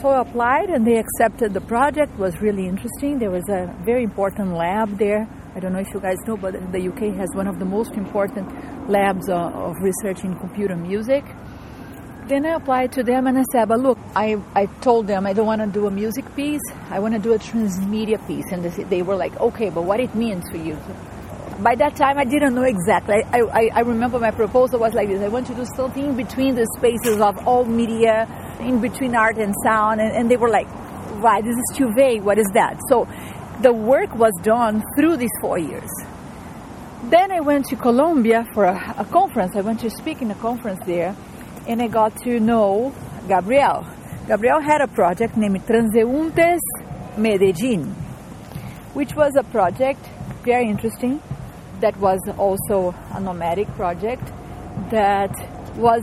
So 0.03 0.09
I 0.09 0.21
applied 0.21 0.69
and 0.69 0.87
they 0.87 0.99
accepted 0.99 1.55
the 1.55 1.61
project. 1.63 2.19
Was 2.19 2.41
really 2.41 2.67
interesting. 2.67 3.19
There 3.19 3.31
was 3.31 3.49
a 3.49 3.73
very 3.85 4.03
important 4.03 4.53
lab 4.53 4.99
there 4.99 5.27
I 5.55 5.61
don't 5.61 5.75
know 5.75 5.81
if 5.81 5.93
you 5.93 6.01
guys 6.01 6.17
know, 6.27 6.37
but 6.39 6.55
the 6.73 6.89
UK 6.89 7.15
has 7.17 7.29
one 7.35 7.47
of 7.47 7.59
the 7.59 7.67
most 7.67 7.93
important 7.93 8.49
labs 8.89 9.29
uh, 9.29 9.35
of 9.35 9.77
research 9.83 10.25
in 10.25 10.35
computer 10.37 10.75
music. 10.77 11.25
Then 12.27 12.47
I 12.47 12.55
applied 12.55 12.93
to 12.93 13.03
them 13.03 13.27
and 13.27 13.37
I 13.39 13.43
said, 13.53 13.69
but 13.69 13.81
look, 13.81 13.99
I, 14.17 14.41
I 14.55 14.67
told 14.81 15.09
them 15.09 15.27
I 15.27 15.35
don't 15.35 15.45
want 15.45 15.61
to 15.61 15.67
do 15.67 15.87
a 15.87 15.91
music 15.91 16.25
piece, 16.35 16.63
I 16.89 17.01
want 17.01 17.13
to 17.15 17.21
do 17.21 17.35
a 17.35 17.39
transmedia 17.39 18.27
piece. 18.27 18.47
And 18.51 18.65
they, 18.65 18.85
they 18.85 19.03
were 19.03 19.17
like, 19.17 19.39
okay, 19.39 19.69
but 19.69 19.83
what 19.83 20.01
it 20.01 20.15
means 20.15 20.49
for 20.51 20.57
you? 20.57 20.79
By 21.61 21.75
that 21.75 21.97
time, 21.97 22.17
I 22.17 22.25
didn't 22.25 22.55
know 22.55 22.63
exactly. 22.63 23.23
I, 23.31 23.41
I, 23.41 23.71
I 23.75 23.81
remember 23.81 24.19
my 24.19 24.31
proposal 24.31 24.81
was 24.81 24.95
like 24.95 25.09
this 25.09 25.21
I 25.21 25.29
want 25.29 25.47
to 25.49 25.55
do 25.55 25.67
something 25.77 26.17
between 26.17 26.55
the 26.55 26.67
spaces 26.79 27.21
of 27.21 27.47
all 27.47 27.67
media, 27.67 28.27
in 28.63 28.81
between 28.81 29.15
art 29.15 29.37
and 29.39 29.55
sound. 29.65 30.01
And, 30.01 30.13
and 30.13 30.31
they 30.31 30.37
were 30.37 30.51
like, 30.51 30.69
why? 31.23 31.41
This 31.41 31.57
is 31.57 31.77
too 31.77 31.93
vague. 31.95 32.23
What 32.23 32.39
is 32.39 32.49
that? 32.55 32.81
So 32.89 33.09
the 33.61 33.73
work 33.73 34.15
was 34.15 34.33
done 34.43 34.83
through 34.97 35.17
these 35.17 35.37
four 35.41 35.59
years. 35.59 35.91
Then 37.05 37.33
I 37.33 37.41
went 37.41 37.67
to 37.67 37.77
Colombia 37.77 38.47
for 38.55 38.65
a, 38.65 38.95
a 38.99 39.05
conference. 39.05 39.57
I 39.57 39.61
went 39.61 39.81
to 39.81 39.91
speak 39.91 40.23
in 40.23 40.31
a 40.31 40.37
conference 40.37 40.81
there 40.87 41.17
and 41.67 41.83
I 41.83 41.89
got 41.89 42.17
to 42.23 42.41
know 42.41 42.95
Gabriel. 43.29 43.87
Gabriel 44.27 44.61
had 44.61 44.81
a 44.81 44.89
project 44.89 45.37
named 45.37 45.61
Transeuntes 45.67 46.61
Medellin, 47.17 47.87
which 48.95 49.15
was 49.15 49.35
a 49.37 49.43
project 49.45 50.09
very 50.43 50.69
interesting 50.69 51.21
that 51.81 51.97
was 51.99 52.21
also 52.39 52.95
a 53.13 53.21
nomadic 53.21 53.69
project 53.75 54.33
that 54.91 55.33
was 55.77 56.03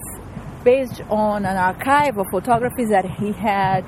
based 0.64 1.02
on 1.10 1.46
an 1.46 1.58
archive 1.58 2.18
of 2.18 2.26
photographies 2.32 2.90
that 2.90 3.06
he 3.06 3.32
had 3.32 3.86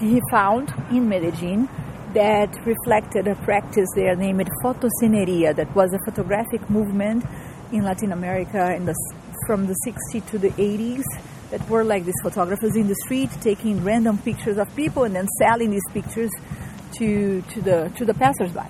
he 0.00 0.20
found 0.30 0.72
in 0.90 1.08
Medellin 1.08 1.68
that 2.14 2.54
reflected 2.64 3.28
a 3.28 3.34
practice 3.36 3.88
there 3.94 4.16
named 4.16 4.48
fotocineria 4.64 5.54
that 5.54 5.72
was 5.74 5.92
a 5.92 5.98
photographic 6.04 6.68
movement 6.70 7.24
in 7.72 7.82
Latin 7.82 8.12
America 8.12 8.74
in 8.74 8.84
the 8.86 8.94
from 9.46 9.66
the 9.66 9.76
60s 9.86 10.26
to 10.30 10.38
the 10.38 10.50
80s 10.50 11.02
that 11.50 11.68
were 11.68 11.84
like 11.84 12.04
these 12.04 12.20
photographers 12.22 12.76
in 12.76 12.86
the 12.88 12.94
street 13.06 13.30
taking 13.40 13.82
random 13.82 14.18
pictures 14.18 14.58
of 14.58 14.74
people 14.76 15.04
and 15.04 15.14
then 15.14 15.28
selling 15.38 15.70
these 15.70 15.88
pictures 15.92 16.30
to 16.96 17.42
to 17.42 17.60
the 17.60 17.92
to 17.96 18.04
the 18.04 18.14
passersby. 18.14 18.66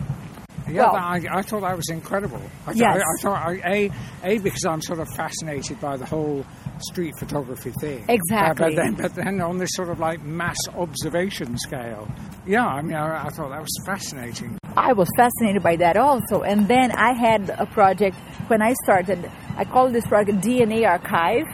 Yeah, 0.68 0.92
well, 0.92 0.94
I, 0.94 1.20
I, 1.32 1.42
thought 1.42 1.62
that 1.62 1.76
was 1.76 1.88
incredible. 1.88 2.40
I, 2.64 2.72
yes. 2.72 2.96
I, 2.96 3.00
I 3.00 3.20
thought 3.20 3.52
a 3.64 3.90
a 4.22 4.38
because 4.38 4.64
I'm 4.64 4.80
sort 4.80 5.00
of 5.00 5.08
fascinated 5.08 5.80
by 5.80 5.96
the 5.96 6.06
whole 6.06 6.46
street 6.82 7.14
photography 7.18 7.72
thing. 7.80 8.04
Exactly. 8.08 8.66
Uh, 8.66 8.68
but 8.68 8.76
then, 8.76 8.94
but 8.94 9.14
then 9.14 9.40
on 9.40 9.58
this 9.58 9.70
sort 9.72 9.90
of 9.90 9.98
like 9.98 10.22
mass 10.22 10.58
observation 10.76 11.56
scale. 11.58 12.08
Yeah, 12.46 12.66
I 12.66 12.82
mean, 12.82 12.94
I, 12.94 13.26
I 13.26 13.28
thought 13.30 13.50
that 13.50 13.60
was 13.60 13.82
fascinating. 13.84 14.58
I 14.76 14.92
was 14.92 15.08
fascinated 15.16 15.62
by 15.62 15.76
that 15.76 15.96
also, 15.96 16.42
and 16.42 16.68
then 16.68 16.92
I 16.92 17.12
had 17.12 17.50
a 17.50 17.66
project 17.66 18.16
when 18.48 18.62
I 18.62 18.74
started 18.84 19.30
I 19.60 19.64
called 19.64 19.92
this 19.92 20.06
project 20.06 20.38
DNA 20.38 20.88
Archive. 20.88 21.46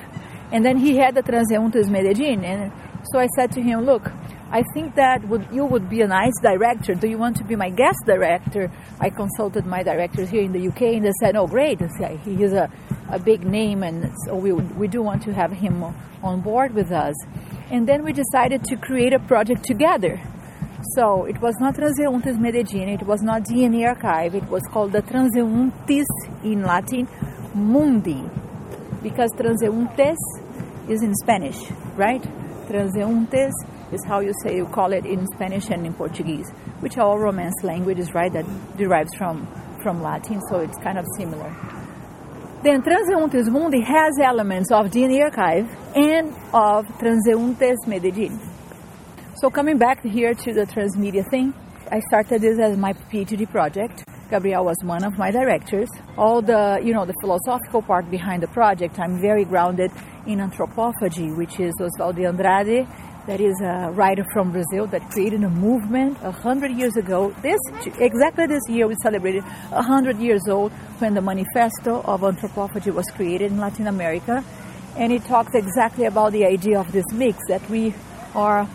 And 0.52 0.64
then 0.64 0.76
he 0.76 0.96
had 0.96 1.16
the 1.16 1.22
Transeuntes 1.22 1.88
Medellin. 1.90 2.44
And 2.44 2.72
so 3.10 3.18
I 3.18 3.26
said 3.34 3.50
to 3.52 3.60
him, 3.60 3.80
look, 3.80 4.08
I 4.50 4.62
think 4.74 4.94
that 4.94 5.26
would, 5.28 5.48
you 5.50 5.64
would 5.64 5.88
be 5.90 6.02
a 6.02 6.06
nice 6.06 6.38
director. 6.40 6.94
Do 6.94 7.08
you 7.08 7.18
want 7.18 7.36
to 7.38 7.44
be 7.44 7.56
my 7.56 7.68
guest 7.68 7.98
director? 8.06 8.70
I 9.00 9.10
consulted 9.10 9.66
my 9.66 9.82
directors 9.82 10.30
here 10.30 10.42
in 10.42 10.52
the 10.52 10.68
UK 10.68 10.82
and 10.82 11.04
they 11.04 11.12
said, 11.20 11.34
oh, 11.34 11.48
great. 11.48 11.80
He 11.80 12.44
is 12.44 12.52
a, 12.52 12.70
a 13.10 13.18
big 13.18 13.44
name 13.44 13.82
and 13.82 14.12
so 14.24 14.36
we, 14.36 14.52
we 14.52 14.88
do 14.88 15.02
want 15.02 15.22
to 15.22 15.32
have 15.32 15.52
him 15.52 15.82
on 16.22 16.40
board 16.40 16.74
with 16.74 16.90
us. 16.90 17.14
And 17.70 17.88
then 17.88 18.04
we 18.04 18.12
decided 18.12 18.64
to 18.64 18.76
create 18.76 19.12
a 19.12 19.18
project 19.18 19.64
together. 19.64 20.20
So 20.94 21.24
it 21.24 21.40
was 21.40 21.54
not 21.58 21.74
Transeuntes 21.74 22.38
Medellin, 22.38 22.88
it 22.88 23.02
was 23.02 23.22
not 23.22 23.42
DNA 23.42 23.86
Archive, 23.88 24.34
it 24.34 24.48
was 24.48 24.62
called 24.70 24.92
the 24.92 25.02
Transeuntes 25.02 26.06
in 26.44 26.62
Latin 26.62 27.08
mundi, 27.54 28.22
because 29.02 29.30
transeuntes 29.32 30.16
is 30.88 31.02
in 31.02 31.14
Spanish, 31.14 31.56
right? 31.96 32.22
Transeuntes 32.68 33.52
is 33.92 34.04
how 34.04 34.20
you 34.20 34.32
say 34.42 34.56
you 34.56 34.66
call 34.66 34.92
it 34.92 35.06
in 35.06 35.26
Spanish 35.34 35.70
and 35.70 35.86
in 35.86 35.94
Portuguese, 35.94 36.50
which 36.80 36.98
are 36.98 37.06
all 37.06 37.18
Romance 37.18 37.54
languages, 37.62 38.12
right? 38.14 38.32
That 38.32 38.46
derives 38.76 39.14
from 39.16 39.46
from 39.82 40.02
Latin, 40.02 40.40
so 40.50 40.58
it's 40.58 40.76
kind 40.78 40.98
of 40.98 41.06
similar. 41.16 41.75
Then 42.62 42.82
Transeuntis 42.82 43.50
Mundi 43.50 43.80
has 43.80 44.18
elements 44.18 44.72
of 44.72 44.86
DNA 44.86 45.22
Archive 45.24 45.68
and 45.94 46.28
of 46.54 46.86
Transeuntes 46.98 47.86
Medellin. 47.86 48.40
So 49.36 49.50
coming 49.50 49.78
back 49.78 50.02
here 50.02 50.34
to 50.34 50.54
the 50.54 50.66
transmedia 50.66 51.28
thing, 51.30 51.52
I 51.92 52.00
started 52.00 52.40
this 52.40 52.58
as 52.58 52.76
my 52.76 52.94
PhD 52.94 53.48
project. 53.48 54.04
Gabriel 54.30 54.64
was 54.64 54.76
one 54.82 55.04
of 55.04 55.16
my 55.18 55.30
directors. 55.30 55.88
All 56.16 56.42
the, 56.42 56.80
you 56.82 56.92
know, 56.92 57.04
the 57.04 57.14
philosophical 57.20 57.82
part 57.82 58.10
behind 58.10 58.42
the 58.42 58.48
project, 58.48 58.98
I'm 58.98 59.20
very 59.20 59.44
grounded 59.44 59.92
in 60.26 60.38
anthropophagy, 60.40 61.36
which 61.36 61.60
is 61.60 61.74
Oswald 61.80 62.16
de 62.16 62.24
Andrade, 62.24 62.88
that 63.26 63.40
is 63.40 63.60
a 63.60 63.90
writer 63.92 64.24
from 64.32 64.52
Brazil 64.52 64.86
that 64.86 65.10
created 65.10 65.42
a 65.42 65.50
movement 65.50 66.16
a 66.22 66.30
hundred 66.30 66.70
years 66.72 66.96
ago. 66.96 67.34
This 67.42 67.58
exactly 67.98 68.46
this 68.46 68.62
year 68.68 68.86
we 68.86 68.94
celebrated 69.02 69.42
a 69.72 69.82
hundred 69.82 70.18
years 70.18 70.48
old 70.48 70.72
when 71.00 71.14
the 71.14 71.20
Manifesto 71.20 72.02
of 72.02 72.20
Anthropophagy 72.20 72.94
was 72.94 73.06
created 73.10 73.50
in 73.50 73.58
Latin 73.58 73.88
America, 73.88 74.44
and 74.96 75.12
it 75.12 75.24
talks 75.24 75.54
exactly 75.54 76.04
about 76.04 76.32
the 76.32 76.44
idea 76.44 76.78
of 76.78 76.92
this 76.92 77.06
mix 77.12 77.38
that 77.48 77.68
we 77.68 77.94
are 78.34 78.68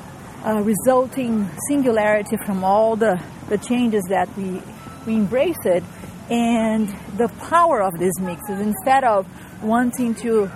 a 0.43 0.63
resulting 0.63 1.49
singularity 1.67 2.35
from 2.45 2.63
all 2.63 2.95
the, 2.95 3.21
the 3.47 3.57
changes 3.57 4.03
that 4.09 4.27
we 4.37 4.61
we 5.05 5.15
embrace 5.15 5.65
it. 5.65 5.83
And 6.29 6.87
the 7.17 7.27
power 7.49 7.81
of 7.81 7.99
this 7.99 8.17
mix 8.19 8.49
is 8.49 8.59
instead 8.59 9.03
of 9.03 9.27
wanting 9.63 10.15
to 10.15 10.49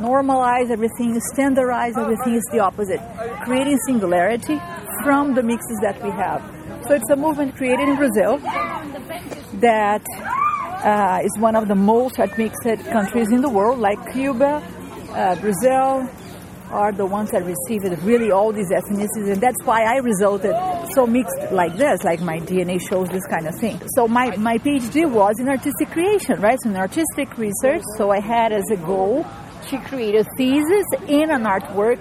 normalize 0.00 0.70
everything, 0.70 1.18
standardize 1.32 1.96
everything, 1.96 2.34
is 2.34 2.44
the 2.52 2.60
opposite. 2.60 3.00
Creating 3.44 3.78
singularity 3.86 4.60
from 5.02 5.34
the 5.34 5.42
mixes 5.42 5.78
that 5.82 6.02
we 6.02 6.10
have. 6.10 6.42
So 6.86 6.94
it's 6.94 7.10
a 7.10 7.16
movement 7.16 7.56
created 7.56 7.88
in 7.88 7.96
Brazil 7.96 8.38
that 9.60 10.04
uh, 10.84 11.20
is 11.22 11.30
one 11.38 11.54
of 11.54 11.68
the 11.68 11.74
most 11.74 12.18
mixed 12.36 12.62
countries 12.90 13.30
in 13.30 13.40
the 13.40 13.48
world, 13.48 13.78
like 13.78 13.98
Cuba, 14.12 14.62
uh, 15.12 15.36
Brazil, 15.36 16.08
are 16.72 16.90
the 16.90 17.04
ones 17.04 17.30
that 17.30 17.44
received 17.44 17.84
really 18.02 18.30
all 18.30 18.50
these 18.52 18.70
ethnicities, 18.70 19.32
and 19.32 19.40
that's 19.40 19.62
why 19.64 19.84
I 19.84 19.98
resulted 19.98 20.54
so 20.94 21.06
mixed 21.06 21.52
like 21.52 21.76
this, 21.76 22.02
like 22.02 22.20
my 22.20 22.40
DNA 22.40 22.80
shows 22.80 23.08
this 23.10 23.26
kind 23.26 23.46
of 23.46 23.54
thing. 23.56 23.80
So 23.94 24.08
my, 24.08 24.34
my 24.36 24.58
PhD 24.58 25.08
was 25.08 25.38
in 25.38 25.48
artistic 25.48 25.90
creation, 25.90 26.40
right? 26.40 26.58
So 26.62 26.70
in 26.70 26.76
artistic 26.76 27.36
research, 27.36 27.82
so 27.98 28.10
I 28.10 28.20
had 28.20 28.52
as 28.52 28.64
a 28.72 28.76
goal 28.76 29.26
to 29.70 29.78
create 29.80 30.14
a 30.14 30.24
thesis 30.36 30.86
in 31.08 31.30
an 31.30 31.44
artwork 31.44 32.00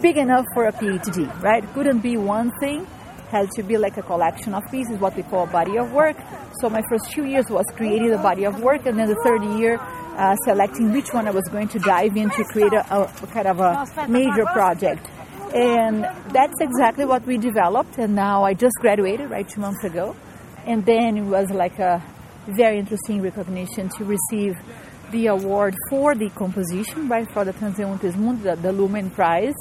big 0.00 0.16
enough 0.16 0.44
for 0.54 0.66
a 0.66 0.72
PhD, 0.72 1.42
right? 1.42 1.62
Couldn't 1.74 2.00
be 2.00 2.16
one 2.16 2.52
thing, 2.60 2.86
had 3.30 3.50
to 3.52 3.62
be 3.62 3.76
like 3.76 3.96
a 3.96 4.02
collection 4.02 4.54
of 4.54 4.62
pieces, 4.70 4.98
what 4.98 5.16
we 5.16 5.22
call 5.22 5.44
a 5.44 5.46
body 5.46 5.78
of 5.78 5.92
work. 5.92 6.16
So 6.60 6.70
my 6.70 6.82
first 6.88 7.10
two 7.10 7.24
years 7.24 7.48
was 7.50 7.64
creating 7.76 8.10
the 8.10 8.18
body 8.18 8.44
of 8.44 8.62
work, 8.62 8.86
and 8.86 8.98
then 8.98 9.08
the 9.08 9.20
third 9.24 9.44
year 9.58 9.78
uh, 9.80 10.36
selecting 10.44 10.92
which 10.92 11.12
one 11.12 11.26
I 11.28 11.30
was 11.30 11.44
going 11.50 11.68
to 11.68 11.78
dive 11.78 12.16
in 12.16 12.30
to 12.30 12.44
create 12.44 12.72
a, 12.72 13.02
a 13.02 13.26
kind 13.28 13.46
of 13.46 13.60
a 13.60 14.08
major 14.08 14.44
project. 14.46 15.06
And 15.54 16.02
that's 16.32 16.60
exactly 16.60 17.04
what 17.04 17.24
we 17.26 17.38
developed. 17.38 17.98
And 17.98 18.14
now 18.14 18.44
I 18.44 18.54
just 18.54 18.74
graduated 18.80 19.30
right 19.30 19.48
two 19.48 19.60
months 19.60 19.84
ago. 19.84 20.16
And 20.64 20.84
then 20.84 21.16
it 21.16 21.24
was 21.24 21.50
like 21.50 21.78
a 21.78 22.02
very 22.48 22.78
interesting 22.78 23.22
recognition 23.22 23.88
to 23.90 24.04
receive 24.04 24.54
the 25.10 25.26
award 25.28 25.74
for 25.88 26.14
the 26.14 26.30
composition, 26.30 27.08
right, 27.08 27.30
for 27.32 27.44
the 27.44 27.52
Transeuntis 27.52 28.16
Mundi, 28.16 28.42
the, 28.42 28.56
the 28.56 28.72
Lumen 28.72 29.10
Prize. 29.10 29.54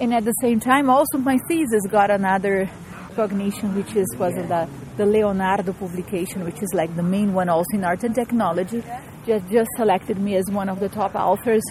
And 0.00 0.12
at 0.12 0.24
the 0.24 0.32
same 0.42 0.60
time, 0.60 0.90
also 0.90 1.18
my 1.18 1.38
thesis 1.48 1.86
got 1.90 2.10
another 2.10 2.70
recognition, 3.16 3.74
which 3.74 3.94
is 3.96 4.06
was 4.18 4.34
the 4.34 4.68
the 4.96 5.06
Leonardo 5.06 5.72
publication, 5.72 6.44
which 6.44 6.62
is 6.62 6.72
like 6.74 6.94
the 6.96 7.02
main 7.02 7.32
one 7.32 7.48
also 7.48 7.66
in 7.74 7.84
art 7.84 8.02
and 8.04 8.14
technology, 8.14 8.82
just 9.26 9.48
just 9.48 9.70
selected 9.76 10.18
me 10.18 10.36
as 10.36 10.44
one 10.50 10.68
of 10.68 10.80
the 10.80 10.88
top 10.88 11.14
authors 11.14 11.62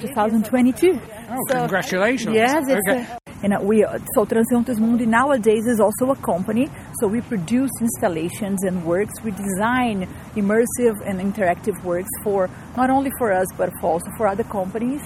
2022. 0.00 1.00
Oh, 1.30 1.36
so, 1.48 1.58
congratulations! 1.60 2.34
Yes, 2.34 2.64
it's 2.68 2.80
okay. 2.88 3.19
And 3.42 3.56
we 3.66 3.84
so 4.14 4.26
Transeuntis 4.26 4.78
Mundi 4.78 5.06
nowadays 5.06 5.66
is 5.66 5.80
also 5.80 6.10
a 6.10 6.16
company. 6.16 6.68
So 7.00 7.08
we 7.08 7.20
produce 7.22 7.70
installations 7.80 8.62
and 8.64 8.84
works. 8.84 9.14
We 9.22 9.30
design 9.30 10.08
immersive 10.34 10.96
and 11.06 11.20
interactive 11.20 11.82
works 11.82 12.10
for 12.22 12.50
not 12.76 12.90
only 12.90 13.10
for 13.18 13.32
us 13.32 13.46
but 13.56 13.70
also 13.82 14.06
for 14.16 14.26
other 14.26 14.44
companies. 14.44 15.02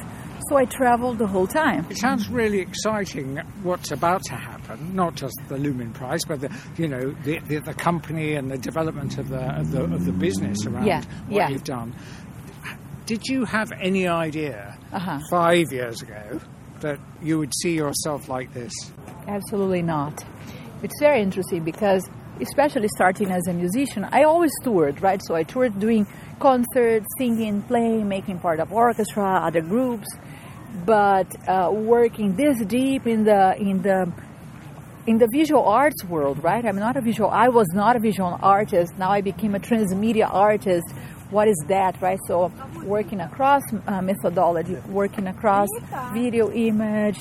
So 0.48 0.56
I 0.56 0.66
traveled 0.66 1.18
the 1.18 1.26
whole 1.26 1.46
time. 1.46 1.86
It 1.88 1.96
sounds 1.96 2.28
really 2.28 2.60
exciting 2.60 3.38
what's 3.62 3.92
about 3.92 4.24
to 4.24 4.34
happen, 4.34 4.94
not 4.94 5.14
just 5.14 5.34
the 5.48 5.56
Lumen 5.56 5.92
Prize, 5.92 6.20
but 6.26 6.40
the, 6.40 6.54
you 6.76 6.86
know, 6.86 7.12
the, 7.22 7.38
the, 7.38 7.60
the 7.60 7.72
company 7.72 8.34
and 8.34 8.50
the 8.50 8.58
development 8.58 9.16
of 9.16 9.30
the, 9.30 9.40
of 9.58 9.70
the, 9.70 9.84
of 9.84 10.04
the 10.04 10.12
business 10.12 10.66
around 10.66 10.86
yeah, 10.86 11.02
what 11.28 11.36
yeah. 11.36 11.48
you've 11.48 11.64
done. 11.64 11.94
Did 13.06 13.26
you 13.26 13.46
have 13.46 13.72
any 13.80 14.06
idea 14.06 14.78
uh-huh. 14.92 15.20
five 15.30 15.72
years 15.72 16.02
ago 16.02 16.40
that 16.84 16.98
you 17.22 17.38
would 17.38 17.52
see 17.60 17.74
yourself 17.74 18.28
like 18.28 18.52
this? 18.52 18.72
Absolutely 19.26 19.82
not. 19.82 20.24
It's 20.82 20.98
very 21.00 21.20
interesting 21.20 21.64
because 21.64 22.08
especially 22.40 22.88
starting 22.88 23.30
as 23.30 23.46
a 23.46 23.52
musician, 23.52 24.06
I 24.12 24.24
always 24.24 24.52
toured, 24.62 25.00
right? 25.00 25.20
So 25.24 25.34
I 25.34 25.44
toured 25.44 25.78
doing 25.80 26.06
concerts, 26.40 27.06
singing, 27.18 27.62
playing, 27.62 28.08
making 28.08 28.38
part 28.40 28.60
of 28.60 28.72
orchestra, 28.72 29.40
other 29.48 29.62
groups, 29.62 30.08
but 30.84 31.28
uh, 31.48 31.70
working 31.72 32.36
this 32.36 32.62
deep 32.66 33.06
in 33.06 33.24
the 33.24 33.56
in 33.56 33.82
the 33.82 34.12
in 35.06 35.18
the 35.18 35.28
visual 35.32 35.64
arts 35.64 36.02
world, 36.04 36.42
right? 36.42 36.64
I'm 36.64 36.76
not 36.76 36.96
a 36.96 37.00
visual. 37.00 37.30
I 37.30 37.48
was 37.48 37.68
not 37.72 37.96
a 37.96 38.00
visual 38.00 38.38
artist. 38.42 38.98
Now 38.98 39.10
I 39.10 39.20
became 39.20 39.54
a 39.54 39.60
transmedia 39.60 40.28
artist. 40.30 40.86
What 41.34 41.48
is 41.48 41.60
that, 41.66 42.00
right? 42.00 42.20
So 42.28 42.52
working 42.84 43.20
across 43.20 43.62
uh, 43.88 44.00
methodology, 44.00 44.76
working 44.86 45.26
across 45.26 45.68
video, 46.12 46.52
image. 46.52 47.18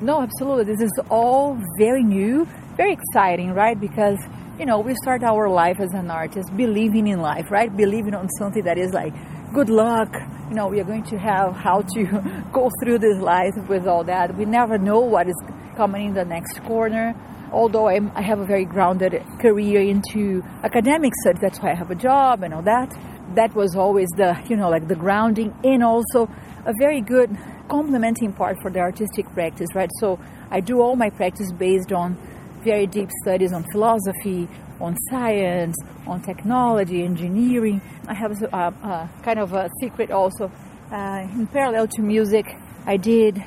No, 0.00 0.22
absolutely. 0.22 0.64
This 0.64 0.80
is 0.80 0.90
all 1.08 1.56
very 1.78 2.02
new, 2.02 2.48
very 2.76 2.92
exciting, 2.92 3.52
right? 3.52 3.78
Because 3.80 4.18
you 4.58 4.66
know 4.66 4.80
we 4.80 4.96
start 4.96 5.22
our 5.22 5.48
life 5.48 5.78
as 5.78 5.92
an 5.92 6.10
artist, 6.10 6.48
believing 6.56 7.06
in 7.06 7.20
life, 7.20 7.48
right? 7.48 7.70
Believing 7.76 8.12
on 8.12 8.28
something 8.40 8.64
that 8.64 8.76
is 8.76 8.92
like 8.92 9.14
good 9.54 9.70
luck. 9.70 10.12
You 10.48 10.56
know, 10.56 10.66
we 10.66 10.80
are 10.80 10.88
going 10.92 11.04
to 11.04 11.16
have 11.16 11.54
how 11.54 11.82
to 11.94 12.44
go 12.52 12.72
through 12.82 12.98
this 12.98 13.22
life 13.22 13.54
with 13.68 13.86
all 13.86 14.02
that. 14.02 14.36
We 14.36 14.46
never 14.46 14.78
know 14.78 14.98
what 14.98 15.28
is 15.28 15.40
coming 15.76 16.08
in 16.08 16.14
the 16.14 16.24
next 16.24 16.60
corner. 16.64 17.14
Although 17.52 17.86
I'm, 17.86 18.10
i 18.16 18.22
have 18.22 18.40
a 18.40 18.46
very 18.46 18.64
grounded 18.64 19.22
career 19.40 19.80
into 19.80 20.42
academic 20.64 21.12
studies, 21.20 21.40
that's 21.40 21.60
why 21.60 21.70
I 21.70 21.74
have 21.74 21.92
a 21.92 21.94
job 21.94 22.42
and 22.42 22.52
all 22.52 22.62
that. 22.62 22.90
That 23.34 23.54
was 23.54 23.74
always 23.76 24.08
the, 24.16 24.40
you 24.48 24.56
know, 24.56 24.70
like 24.70 24.88
the 24.88 24.94
grounding 24.94 25.54
and 25.64 25.82
also 25.82 26.28
a 26.64 26.72
very 26.78 27.00
good 27.00 27.36
complementing 27.68 28.32
part 28.32 28.56
for 28.60 28.70
the 28.70 28.80
artistic 28.80 29.26
practice, 29.34 29.68
right? 29.74 29.90
So 30.00 30.18
I 30.50 30.60
do 30.60 30.80
all 30.80 30.96
my 30.96 31.10
practice 31.10 31.50
based 31.52 31.92
on 31.92 32.16
very 32.62 32.86
deep 32.86 33.10
studies 33.22 33.52
on 33.52 33.64
philosophy, 33.72 34.48
on 34.80 34.96
science, 35.10 35.76
on 36.06 36.22
technology, 36.22 37.02
engineering. 37.04 37.80
I 38.06 38.14
have 38.14 38.42
a, 38.42 38.46
a 38.46 39.10
kind 39.22 39.38
of 39.38 39.52
a 39.52 39.70
secret 39.80 40.10
also. 40.10 40.50
Uh, 40.90 41.26
in 41.32 41.46
parallel 41.46 41.88
to 41.88 42.02
music, 42.02 42.56
I 42.86 42.96
did 42.96 43.42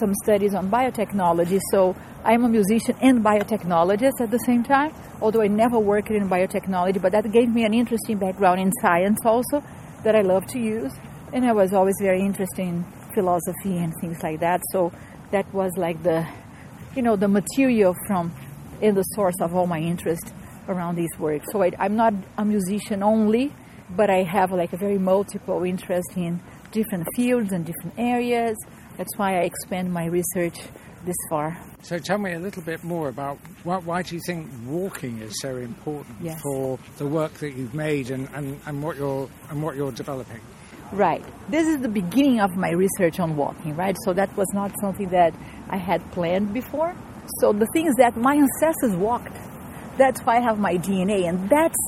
some 0.00 0.14
studies 0.22 0.54
on 0.54 0.70
biotechnology. 0.70 1.60
So 1.70 1.96
I'm 2.26 2.42
a 2.42 2.48
musician 2.48 2.96
and 3.00 3.24
biotechnologist 3.24 4.20
at 4.20 4.32
the 4.32 4.40
same 4.40 4.64
time, 4.64 4.92
although 5.22 5.42
I 5.42 5.46
never 5.46 5.78
worked 5.78 6.10
in 6.10 6.28
biotechnology, 6.28 7.00
but 7.00 7.12
that 7.12 7.30
gave 7.30 7.48
me 7.48 7.64
an 7.64 7.72
interesting 7.72 8.18
background 8.18 8.60
in 8.60 8.72
science 8.82 9.20
also 9.24 9.62
that 10.02 10.16
I 10.16 10.22
love 10.22 10.44
to 10.48 10.58
use. 10.58 10.92
And 11.32 11.44
I 11.44 11.52
was 11.52 11.72
always 11.72 11.94
very 12.00 12.20
interested 12.20 12.62
in 12.62 12.84
philosophy 13.14 13.76
and 13.78 13.94
things 14.00 14.24
like 14.24 14.40
that. 14.40 14.60
So 14.72 14.92
that 15.30 15.46
was 15.54 15.70
like 15.76 16.02
the, 16.02 16.26
you 16.96 17.02
know, 17.02 17.14
the 17.14 17.28
material 17.28 17.94
from 18.08 18.34
and 18.82 18.96
the 18.96 19.04
source 19.14 19.40
of 19.40 19.54
all 19.54 19.68
my 19.68 19.78
interest 19.78 20.34
around 20.66 20.96
these 20.96 21.16
works. 21.20 21.46
So 21.52 21.62
I, 21.62 21.70
I'm 21.78 21.94
not 21.94 22.12
a 22.38 22.44
musician 22.44 23.04
only, 23.04 23.54
but 23.90 24.10
I 24.10 24.24
have 24.24 24.50
like 24.50 24.72
a 24.72 24.76
very 24.76 24.98
multiple 24.98 25.62
interest 25.62 26.16
in 26.16 26.40
different 26.72 27.06
fields 27.14 27.52
and 27.52 27.64
different 27.64 27.94
areas. 27.96 28.56
That's 28.96 29.16
why 29.16 29.38
I 29.38 29.42
expand 29.42 29.92
my 29.92 30.06
research 30.06 30.58
this 31.06 31.16
far. 31.30 31.56
So 31.82 31.98
tell 31.98 32.18
me 32.18 32.32
a 32.32 32.38
little 32.38 32.62
bit 32.62 32.84
more 32.84 33.08
about 33.08 33.38
why, 33.64 33.78
why 33.78 34.02
do 34.02 34.14
you 34.14 34.20
think 34.26 34.50
walking 34.66 35.18
is 35.18 35.40
so 35.40 35.56
important 35.56 36.16
yes. 36.20 36.40
for 36.42 36.78
the 36.98 37.06
work 37.06 37.32
that 37.34 37.52
you've 37.52 37.74
made 37.74 38.10
and, 38.10 38.28
and, 38.34 38.60
and, 38.66 38.82
what 38.82 38.96
you're, 38.96 39.30
and 39.48 39.62
what 39.62 39.76
you're 39.76 39.92
developing? 39.92 40.40
Right. 40.92 41.24
This 41.48 41.66
is 41.66 41.80
the 41.80 41.88
beginning 41.88 42.40
of 42.40 42.50
my 42.56 42.70
research 42.70 43.18
on 43.18 43.36
walking, 43.36 43.74
right? 43.76 43.96
So 44.04 44.12
that 44.12 44.36
was 44.36 44.46
not 44.52 44.72
something 44.80 45.08
that 45.08 45.34
I 45.68 45.76
had 45.76 46.02
planned 46.12 46.52
before. 46.52 46.94
So 47.40 47.52
the 47.52 47.66
thing 47.72 47.86
is 47.86 47.94
that 47.96 48.16
my 48.16 48.34
ancestors 48.34 48.94
walked. 48.96 49.36
That's 49.96 50.20
why 50.20 50.36
I 50.36 50.40
have 50.40 50.58
my 50.58 50.74
DNA, 50.74 51.28
and 51.28 51.48
that's 51.48 51.78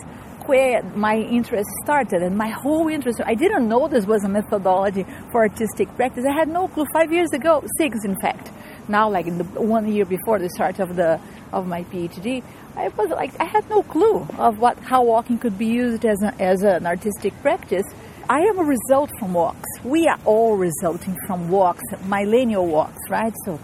where 0.47 0.83
my 0.97 1.16
interest 1.16 1.69
started 1.85 2.23
and 2.23 2.37
my 2.37 2.49
whole 2.49 2.88
interest. 2.88 3.21
I 3.25 3.35
didn't 3.35 3.69
know 3.69 3.87
this 3.87 4.07
was 4.07 4.25
a 4.25 4.29
methodology 4.29 5.05
for 5.31 5.43
artistic 5.43 5.95
practice. 5.95 6.25
I 6.27 6.33
had 6.33 6.49
no 6.49 6.69
clue 6.69 6.87
five 6.93 7.12
years 7.12 7.31
ago, 7.33 7.62
six 7.77 8.05
in 8.05 8.16
fact. 8.21 8.51
Now, 8.88 9.11
like 9.11 9.27
in 9.27 9.38
the 9.38 9.44
one 9.44 9.92
year 9.92 10.05
before 10.05 10.38
the 10.38 10.48
start 10.51 10.79
of 10.81 10.96
the 10.96 11.20
of 11.53 11.66
my 11.66 11.85
PhD, 11.85 12.42
I 12.77 12.88
was 12.88 13.11
like 13.11 13.38
I 13.40 13.44
had 13.44 13.68
no 13.68 13.83
clue 13.83 14.27
of 14.38 14.59
what 14.59 14.79
how 14.79 15.05
walking 15.05 15.38
could 15.38 15.59
be 15.59 15.66
used 15.66 16.05
as 16.05 16.22
a, 16.22 16.35
as 16.40 16.62
an 16.62 16.87
artistic 16.87 17.35
practice. 17.42 17.87
I 18.31 18.40
am 18.40 18.59
a 18.59 18.64
result 18.64 19.11
from 19.18 19.33
walks. 19.35 19.68
We 19.85 20.07
are 20.07 20.18
all 20.24 20.57
resulting 20.57 21.16
from 21.27 21.48
walks, 21.48 21.83
millennial 22.05 22.66
walks, 22.66 22.98
right? 23.09 23.33
So 23.44 23.59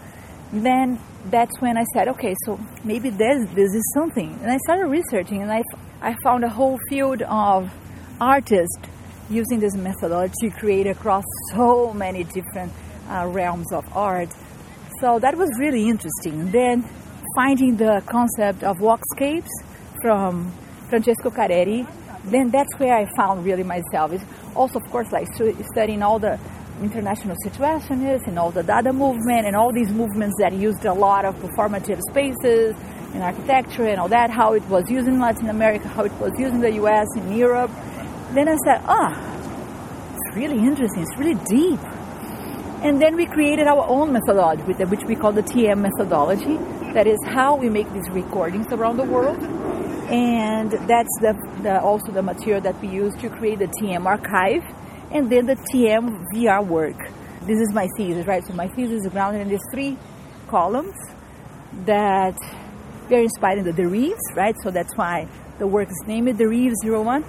then 0.51 0.99
that's 1.29 1.59
when 1.59 1.77
I 1.77 1.83
said, 1.93 2.07
okay, 2.09 2.35
so 2.45 2.59
maybe 2.83 3.09
this 3.09 3.47
this 3.53 3.73
is 3.73 3.91
something. 3.93 4.37
And 4.41 4.51
I 4.51 4.57
started 4.57 4.87
researching, 4.87 5.41
and 5.41 5.51
I, 5.51 5.63
I 6.01 6.15
found 6.23 6.43
a 6.43 6.49
whole 6.49 6.79
field 6.89 7.21
of 7.23 7.71
artists 8.21 8.77
using 9.29 9.59
this 9.59 9.75
methodology 9.75 10.33
to 10.41 10.49
create 10.51 10.87
across 10.87 11.23
so 11.51 11.93
many 11.93 12.23
different 12.23 12.71
uh, 13.09 13.27
realms 13.31 13.71
of 13.71 13.85
art. 13.95 14.29
So 15.05 15.19
that 15.19 15.37
was 15.37 15.51
really 15.59 15.87
interesting. 15.87 16.49
Then 16.49 16.83
finding 17.35 17.77
the 17.77 18.01
concept 18.07 18.63
of 18.63 18.77
walkscapes 18.77 19.51
from 20.01 20.51
Francesco 20.89 21.29
Careri, 21.29 21.85
then 22.31 22.49
that's 22.49 22.73
where 22.79 22.97
I 22.97 23.05
found 23.15 23.45
really 23.45 23.61
myself. 23.61 24.13
It's 24.13 24.23
also, 24.55 24.79
of 24.79 24.89
course, 24.89 25.11
like 25.11 25.27
studying 25.71 26.01
all 26.01 26.17
the 26.17 26.39
international 26.81 27.35
situationists 27.45 28.25
and 28.25 28.39
all 28.39 28.49
the 28.49 28.63
Dada 28.63 28.91
movement 28.91 29.45
and 29.45 29.55
all 29.55 29.71
these 29.71 29.91
movements 29.91 30.37
that 30.39 30.53
used 30.53 30.85
a 30.85 30.93
lot 30.93 31.23
of 31.23 31.35
performative 31.35 32.01
spaces 32.09 32.75
in 33.13 33.21
architecture 33.21 33.85
and 33.85 33.99
all 33.99 34.09
that, 34.09 34.31
how 34.31 34.53
it 34.53 34.63
was 34.69 34.89
used 34.89 35.07
in 35.07 35.19
Latin 35.19 35.49
America, 35.49 35.87
how 35.89 36.03
it 36.05 36.13
was 36.13 36.31
used 36.39 36.55
in 36.55 36.61
the 36.61 36.71
US, 36.81 37.05
in 37.15 37.37
Europe. 37.37 37.69
Then 38.33 38.49
I 38.49 38.55
said, 38.65 38.81
ah, 38.85 39.13
oh, 39.13 40.15
it's 40.15 40.35
really 40.35 40.57
interesting, 40.57 41.03
it's 41.03 41.15
really 41.19 41.39
deep. 41.45 41.79
And 42.85 43.01
then 43.01 43.15
we 43.15 43.25
created 43.25 43.65
our 43.65 43.83
own 43.87 44.13
methodology, 44.13 44.61
which 44.61 45.03
we 45.07 45.15
call 45.15 45.31
the 45.31 45.41
TM 45.41 45.79
methodology. 45.79 46.57
That 46.93 47.07
is 47.07 47.17
how 47.25 47.55
we 47.55 47.67
make 47.67 47.91
these 47.93 48.07
recordings 48.11 48.67
around 48.71 48.97
the 48.97 49.03
world. 49.05 49.41
And 50.11 50.71
that's 50.87 51.09
the, 51.19 51.33
the, 51.63 51.81
also 51.81 52.11
the 52.11 52.21
material 52.21 52.61
that 52.61 52.79
we 52.83 52.89
use 52.89 53.15
to 53.21 53.29
create 53.29 53.57
the 53.57 53.69
TM 53.81 54.05
archive 54.05 54.61
and 55.09 55.31
then 55.31 55.47
the 55.47 55.55
TM 55.55 56.25
VR 56.35 56.63
work. 56.63 56.95
This 57.47 57.59
is 57.59 57.73
my 57.73 57.87
thesis, 57.97 58.27
right? 58.27 58.45
So 58.45 58.53
my 58.53 58.67
thesis 58.67 59.03
is 59.03 59.11
grounded 59.11 59.41
in 59.41 59.49
these 59.49 59.65
three 59.73 59.97
columns 60.47 60.93
that 61.85 62.37
they're 63.09 63.23
inspired 63.23 63.57
in 63.57 63.65
the 63.65 63.73
Derives, 63.73 64.21
right? 64.35 64.55
So 64.61 64.69
that's 64.69 64.95
why 64.95 65.27
the 65.57 65.65
work 65.65 65.89
is 65.89 66.03
named 66.05 66.37
Derives 66.37 66.75
01 66.83 67.23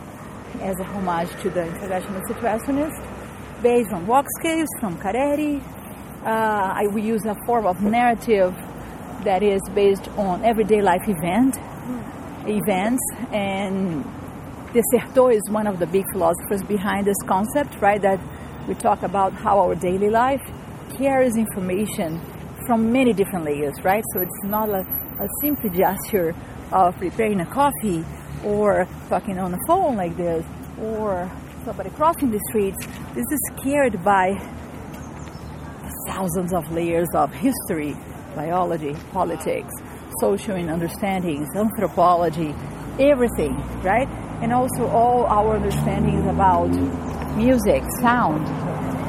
as 0.61 0.79
a 0.81 0.85
homage 0.85 1.31
to 1.41 1.49
the 1.49 1.67
International 1.67 2.21
Situationist, 2.29 3.06
based 3.67 3.93
on 3.93 4.07
walkscapes 4.07 4.69
from 4.79 4.97
Careri. 4.99 5.61
Uh, 6.25 6.81
I, 6.81 6.87
we 6.87 7.03
use 7.03 7.25
a 7.25 7.35
form 7.47 7.67
of 7.67 7.83
narrative 7.83 8.55
that 9.25 9.43
is 9.43 9.61
based 9.75 10.07
on 10.11 10.45
everyday 10.45 10.81
life 10.81 11.09
event, 11.09 11.57
events 12.47 13.03
and 13.33 14.05
de 14.73 14.81
Certeau 14.93 15.31
is 15.31 15.43
one 15.51 15.67
of 15.67 15.81
the 15.81 15.87
big 15.89 16.05
philosophers 16.13 16.63
behind 16.63 17.09
this 17.09 17.21
concept, 17.27 17.75
right? 17.81 18.01
That 18.01 18.21
we 18.69 18.75
talk 18.75 19.03
about 19.03 19.33
how 19.33 19.59
our 19.59 19.75
daily 19.75 20.11
life 20.11 20.45
carries 20.97 21.37
information 21.37 22.21
from 22.67 22.93
many 22.93 23.13
different 23.13 23.47
layers, 23.47 23.83
right? 23.83 24.05
So 24.13 24.21
it's 24.21 24.45
not 24.45 24.69
a, 24.69 24.83
a 25.19 25.29
simple 25.41 25.71
gesture 25.71 26.37
of 26.71 26.97
preparing 26.99 27.41
a 27.41 27.47
coffee 27.47 28.05
or 28.45 28.87
talking 29.09 29.41
on 29.41 29.51
the 29.51 29.63
phone 29.67 29.97
like 29.97 30.17
this 30.17 30.47
or 30.81 31.29
somebody 31.67 31.91
crossing 31.91 32.31
the 32.31 32.41
streets. 32.49 32.79
This 33.15 33.27
is 33.31 33.41
scared 33.59 34.03
by 34.03 34.39
thousands 36.07 36.55
of 36.55 36.71
layers 36.73 37.09
of 37.13 37.35
history, 37.35 37.95
biology, 38.35 38.95
politics, 39.13 39.73
social 40.21 40.55
understandings, 40.55 41.49
anthropology, 41.57 42.55
everything, 42.99 43.57
right? 43.83 44.09
and 44.43 44.53
also 44.53 44.87
all 44.89 45.25
our 45.27 45.57
understandings 45.57 46.27
about 46.27 46.69
music, 47.37 47.83
sound, 48.01 48.47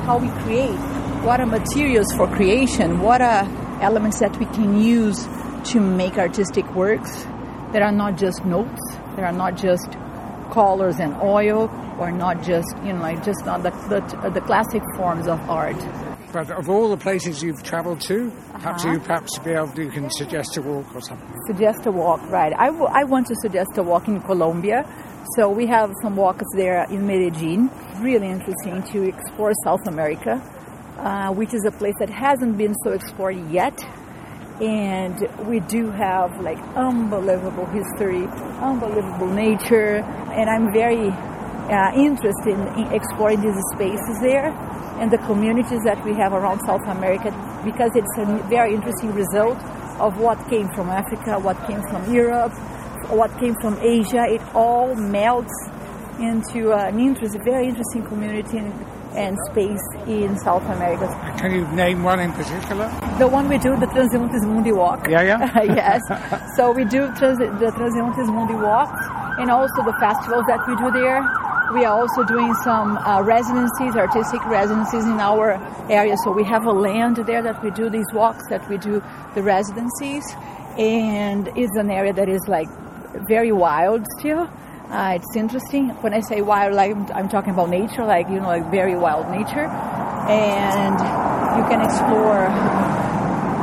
how 0.05 0.17
we 0.17 0.29
create, 0.43 0.77
what 1.23 1.39
are 1.41 1.45
materials 1.45 2.11
for 2.13 2.27
creation, 2.27 2.99
what 3.01 3.21
are 3.21 3.43
elements 3.81 4.19
that 4.19 4.35
we 4.39 4.45
can 4.47 4.81
use 4.81 5.27
to 5.65 5.79
make 5.79 6.17
artistic 6.17 6.65
works 6.73 7.23
that 7.73 7.81
are 7.81 7.91
not 7.91 8.17
just 8.17 8.45
notes, 8.45 8.81
that 9.15 9.23
are 9.23 9.33
not 9.33 9.57
just 9.57 9.97
colors 10.51 10.99
and 10.99 11.13
oil, 11.21 11.69
or 11.99 12.11
not 12.11 12.43
just, 12.43 12.75
you 12.83 12.93
know, 12.93 13.01
like 13.01 13.23
just 13.23 13.45
not 13.45 13.63
the, 13.63 13.71
the, 13.89 14.29
the 14.29 14.41
classic 14.41 14.83
forms 14.95 15.27
of 15.27 15.39
art. 15.49 15.77
But 16.33 16.51
of 16.51 16.69
all 16.69 16.89
the 16.89 16.97
places 16.97 17.41
you've 17.41 17.63
travelled 17.63 18.01
to, 18.01 18.31
perhaps 18.53 18.83
uh-huh. 18.83 18.93
you 18.93 18.99
perhaps 18.99 19.39
be 19.39 19.51
able 19.51 19.69
to, 19.69 19.83
you 19.83 19.89
can 19.89 20.09
suggest 20.09 20.57
a 20.57 20.61
walk 20.61 20.93
or 20.93 21.01
something. 21.01 21.33
Suggest 21.47 21.85
a 21.85 21.91
walk, 21.91 22.21
right? 22.29 22.53
I, 22.57 22.67
w- 22.67 22.85
I 22.91 23.03
want 23.05 23.27
to 23.27 23.35
suggest 23.41 23.69
a 23.77 23.83
walk 23.83 24.07
in 24.07 24.21
Colombia 24.21 24.85
so 25.35 25.49
we 25.49 25.67
have 25.67 25.91
some 26.01 26.15
walks 26.15 26.45
there 26.55 26.85
in 26.89 27.05
Medellin. 27.05 27.69
Really 27.99 28.27
interesting 28.27 28.81
to 28.93 29.03
explore 29.03 29.51
South 29.63 29.85
America, 29.85 30.41
uh, 30.97 31.33
which 31.33 31.53
is 31.53 31.65
a 31.65 31.71
place 31.71 31.95
that 31.99 32.09
hasn't 32.09 32.57
been 32.57 32.73
so 32.83 32.91
explored 32.91 33.37
yet. 33.51 33.77
And 34.61 35.27
we 35.47 35.59
do 35.61 35.91
have 35.91 36.39
like 36.41 36.59
unbelievable 36.75 37.65
history, 37.67 38.25
unbelievable 38.59 39.27
nature, 39.27 39.97
and 40.33 40.49
I'm 40.49 40.73
very 40.73 41.09
uh, 41.09 41.91
interested 41.95 42.53
in, 42.53 42.67
in 42.79 42.93
exploring 42.93 43.41
these 43.41 43.61
spaces 43.73 44.19
there 44.21 44.49
and 44.99 45.11
the 45.11 45.17
communities 45.19 45.83
that 45.83 46.03
we 46.03 46.13
have 46.13 46.33
around 46.33 46.59
South 46.65 46.87
America 46.87 47.29
because 47.63 47.91
it's 47.95 48.17
a 48.17 48.25
very 48.49 48.73
interesting 48.73 49.13
result 49.13 49.57
of 49.99 50.17
what 50.19 50.37
came 50.49 50.67
from 50.69 50.89
Africa, 50.89 51.37
what 51.39 51.57
came 51.67 51.81
from 51.89 52.13
Europe, 52.13 52.53
what 53.09 53.29
came 53.39 53.53
from 53.61 53.77
Asia. 53.79 54.25
It 54.27 54.41
all 54.55 54.95
melts 54.95 55.53
into 56.19 56.73
an 56.73 56.99
interest, 56.99 57.37
very 57.43 57.67
interesting 57.67 58.05
community 58.05 58.57
and 58.57 58.73
space 59.51 59.81
in 60.05 60.37
South 60.39 60.63
America. 60.63 61.07
Can 61.37 61.51
you 61.51 61.67
name 61.75 62.03
one 62.03 62.19
in 62.19 62.31
particular? 62.33 62.87
The 63.17 63.27
one 63.27 63.49
we 63.49 63.57
do, 63.57 63.75
the 63.77 63.87
Transeuntis 63.87 64.45
Mundi 64.45 64.71
Walk. 64.71 65.07
Yeah, 65.07 65.21
yeah. 65.21 65.61
yes. 65.81 66.01
So 66.55 66.71
we 66.71 66.85
do 66.85 67.13
trans- 67.15 67.39
the 67.39 67.71
Transeuntis 67.77 68.27
Mundi 68.27 68.55
Walk 68.55 68.93
and 69.39 69.51
also 69.51 69.83
the 69.83 69.95
festivals 69.99 70.45
that 70.47 70.65
we 70.67 70.75
do 70.75 70.91
there. 70.91 71.21
We 71.73 71.83
are 71.83 71.99
also 71.99 72.23
doing 72.23 72.53
some 72.63 72.97
uh, 72.97 73.21
residencies, 73.21 73.95
artistic 73.95 74.43
residencies 74.45 75.03
in 75.05 75.19
our 75.19 75.59
area. 75.91 76.15
So 76.23 76.31
we 76.31 76.43
have 76.45 76.65
a 76.65 76.71
land 76.71 77.17
there 77.17 77.41
that 77.41 77.61
we 77.61 77.71
do 77.71 77.89
these 77.89 78.07
walks, 78.13 78.47
that 78.49 78.67
we 78.69 78.77
do 78.77 79.03
the 79.35 79.43
residencies, 79.43 80.23
and 80.77 81.49
it's 81.57 81.75
an 81.75 81.91
area 81.91 82.13
that 82.13 82.29
is 82.29 82.41
like 82.47 82.69
very 83.27 83.51
wild 83.51 84.05
still. 84.19 84.49
Uh, 84.89 85.19
it's 85.19 85.35
interesting. 85.35 85.89
When 86.01 86.13
I 86.13 86.21
say 86.21 86.41
wild, 86.41 86.73
like 86.73 86.95
I'm 87.13 87.27
talking 87.27 87.51
about 87.51 87.69
nature, 87.69 88.05
like 88.05 88.29
you 88.29 88.39
know, 88.39 88.47
like 88.47 88.71
very 88.71 88.95
wild 88.95 89.29
nature, 89.29 89.67
and 90.29 90.95
you 91.57 91.63
can 91.67 91.81
explore 91.81 92.47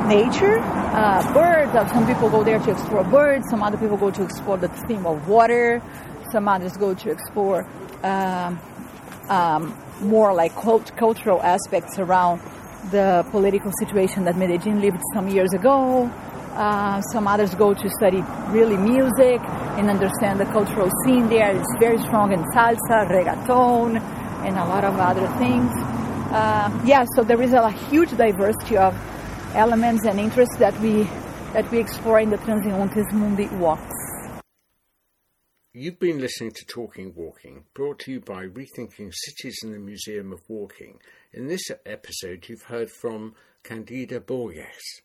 nature. 0.07 0.59
Uh, 0.61 1.33
birds. 1.33 1.75
Uh, 1.75 1.89
some 1.93 2.07
people 2.07 2.29
go 2.29 2.45
there 2.45 2.59
to 2.59 2.71
explore 2.71 3.05
birds. 3.05 3.49
Some 3.49 3.63
other 3.63 3.79
people 3.79 3.97
go 3.97 4.11
to 4.11 4.23
explore 4.23 4.59
the 4.59 4.69
theme 4.87 5.07
of 5.07 5.27
water. 5.27 5.83
Some 6.31 6.47
others 6.47 6.77
go 6.77 6.95
to 6.95 7.11
explore 7.11 7.67
um, 8.03 8.61
um, 9.29 9.75
more 10.03 10.35
like 10.35 10.55
cult- 10.55 10.95
cultural 10.97 11.41
aspects 11.43 11.99
around 11.99 12.43
the 12.91 13.27
political 13.31 13.73
situation 13.79 14.25
that 14.25 14.37
Medellin 14.37 14.81
lived 14.83 15.01
some 15.15 15.29
years 15.29 15.53
ago. 15.55 16.11
Uh, 16.55 17.01
some 17.13 17.27
others 17.27 17.55
go 17.55 17.75
to 17.75 17.89
study 17.91 18.23
really 18.49 18.77
music 18.77 19.41
and 19.77 19.91
understand 19.91 20.39
the 20.39 20.47
cultural 20.47 20.89
scene 21.05 21.29
there. 21.29 21.57
It's 21.57 21.77
very 21.81 21.99
strong 21.99 22.33
in 22.33 22.45
salsa, 22.55 23.09
reggaeton, 23.09 24.01
and 24.47 24.57
a 24.57 24.65
lot 24.65 24.85
of 24.85 24.97
other 24.99 25.27
things. 25.39 25.73
Uh, 26.33 26.71
yeah, 26.85 27.05
so 27.15 27.25
there 27.25 27.43
is 27.43 27.53
a 27.53 27.71
huge 27.71 28.11
diversity 28.17 28.77
of 28.77 28.95
elements 29.55 30.05
and 30.07 30.19
interests 30.19 30.57
that 30.59 30.79
we 30.81 31.09
that 31.53 31.71
we 31.71 31.79
explore 31.79 32.19
in 32.19 32.31
the 32.31 32.37
Transeuntis 32.39 33.13
Mundi 33.13 33.47
walks. 33.57 33.95
You've 35.73 35.99
been 35.99 36.21
listening 36.21 36.53
to 36.53 36.65
Talking 36.67 37.13
Walking, 37.17 37.65
brought 37.75 37.99
to 38.01 38.13
you 38.13 38.21
by 38.21 38.47
Rethinking 38.47 39.13
Cities 39.13 39.59
and 39.63 39.75
the 39.75 39.79
Museum 39.79 40.33
of 40.33 40.41
Walking. 40.49 40.99
In 41.33 41.49
this 41.49 41.69
episode, 41.87 42.49
you've 42.49 42.63
heard 42.63 42.91
from 42.91 43.35
Candida 43.65 44.21
Borges. 44.21 45.03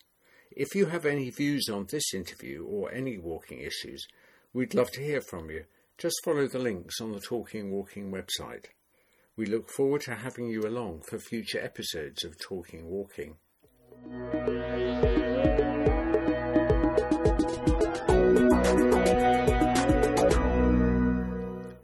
If 0.52 0.74
you 0.74 0.88
have 0.88 1.06
any 1.06 1.30
views 1.30 1.70
on 1.70 1.86
this 1.86 2.12
interview 2.14 2.66
or 2.66 2.92
any 2.92 3.20
walking 3.20 3.60
issues, 3.60 4.08
we'd 4.52 4.74
love 4.74 4.90
to 4.92 5.04
hear 5.04 5.22
from 5.22 5.52
you. 5.52 5.66
Just 6.00 6.16
follow 6.26 6.48
the 6.48 6.58
links 6.58 7.00
on 7.00 7.12
the 7.12 7.20
Talking 7.20 7.72
Walking 7.72 8.12
website. 8.12 8.66
We 9.38 9.46
look 9.46 9.70
forward 9.70 10.02
to 10.02 10.16
having 10.16 10.50
you 10.50 10.62
along 10.62 11.04
for 11.08 11.20
future 11.20 11.60
episodes 11.60 12.24
of 12.26 12.40
Talking 12.40 12.90
Walking. 12.90 13.36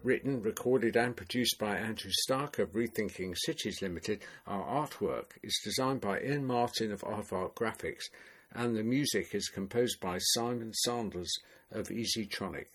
Written, 0.03 0.41
recorded, 0.41 0.95
and 0.95 1.15
produced 1.15 1.59
by 1.59 1.77
Andrew 1.77 2.11
Stuck 2.11 2.57
of 2.57 2.71
Rethinking 2.71 3.35
Cities 3.37 3.81
Limited, 3.83 4.23
our 4.47 4.87
artwork 4.87 5.33
is 5.43 5.61
designed 5.63 6.01
by 6.01 6.19
Ian 6.19 6.45
Martin 6.45 6.91
of 6.91 7.01
Aardvark 7.01 7.53
Graphics, 7.53 8.05
and 8.55 8.75
the 8.75 8.83
music 8.83 9.35
is 9.35 9.49
composed 9.49 9.99
by 9.99 10.17
Simon 10.17 10.73
Sanders 10.73 11.31
of 11.71 11.89
EasyTronic. 11.89 12.67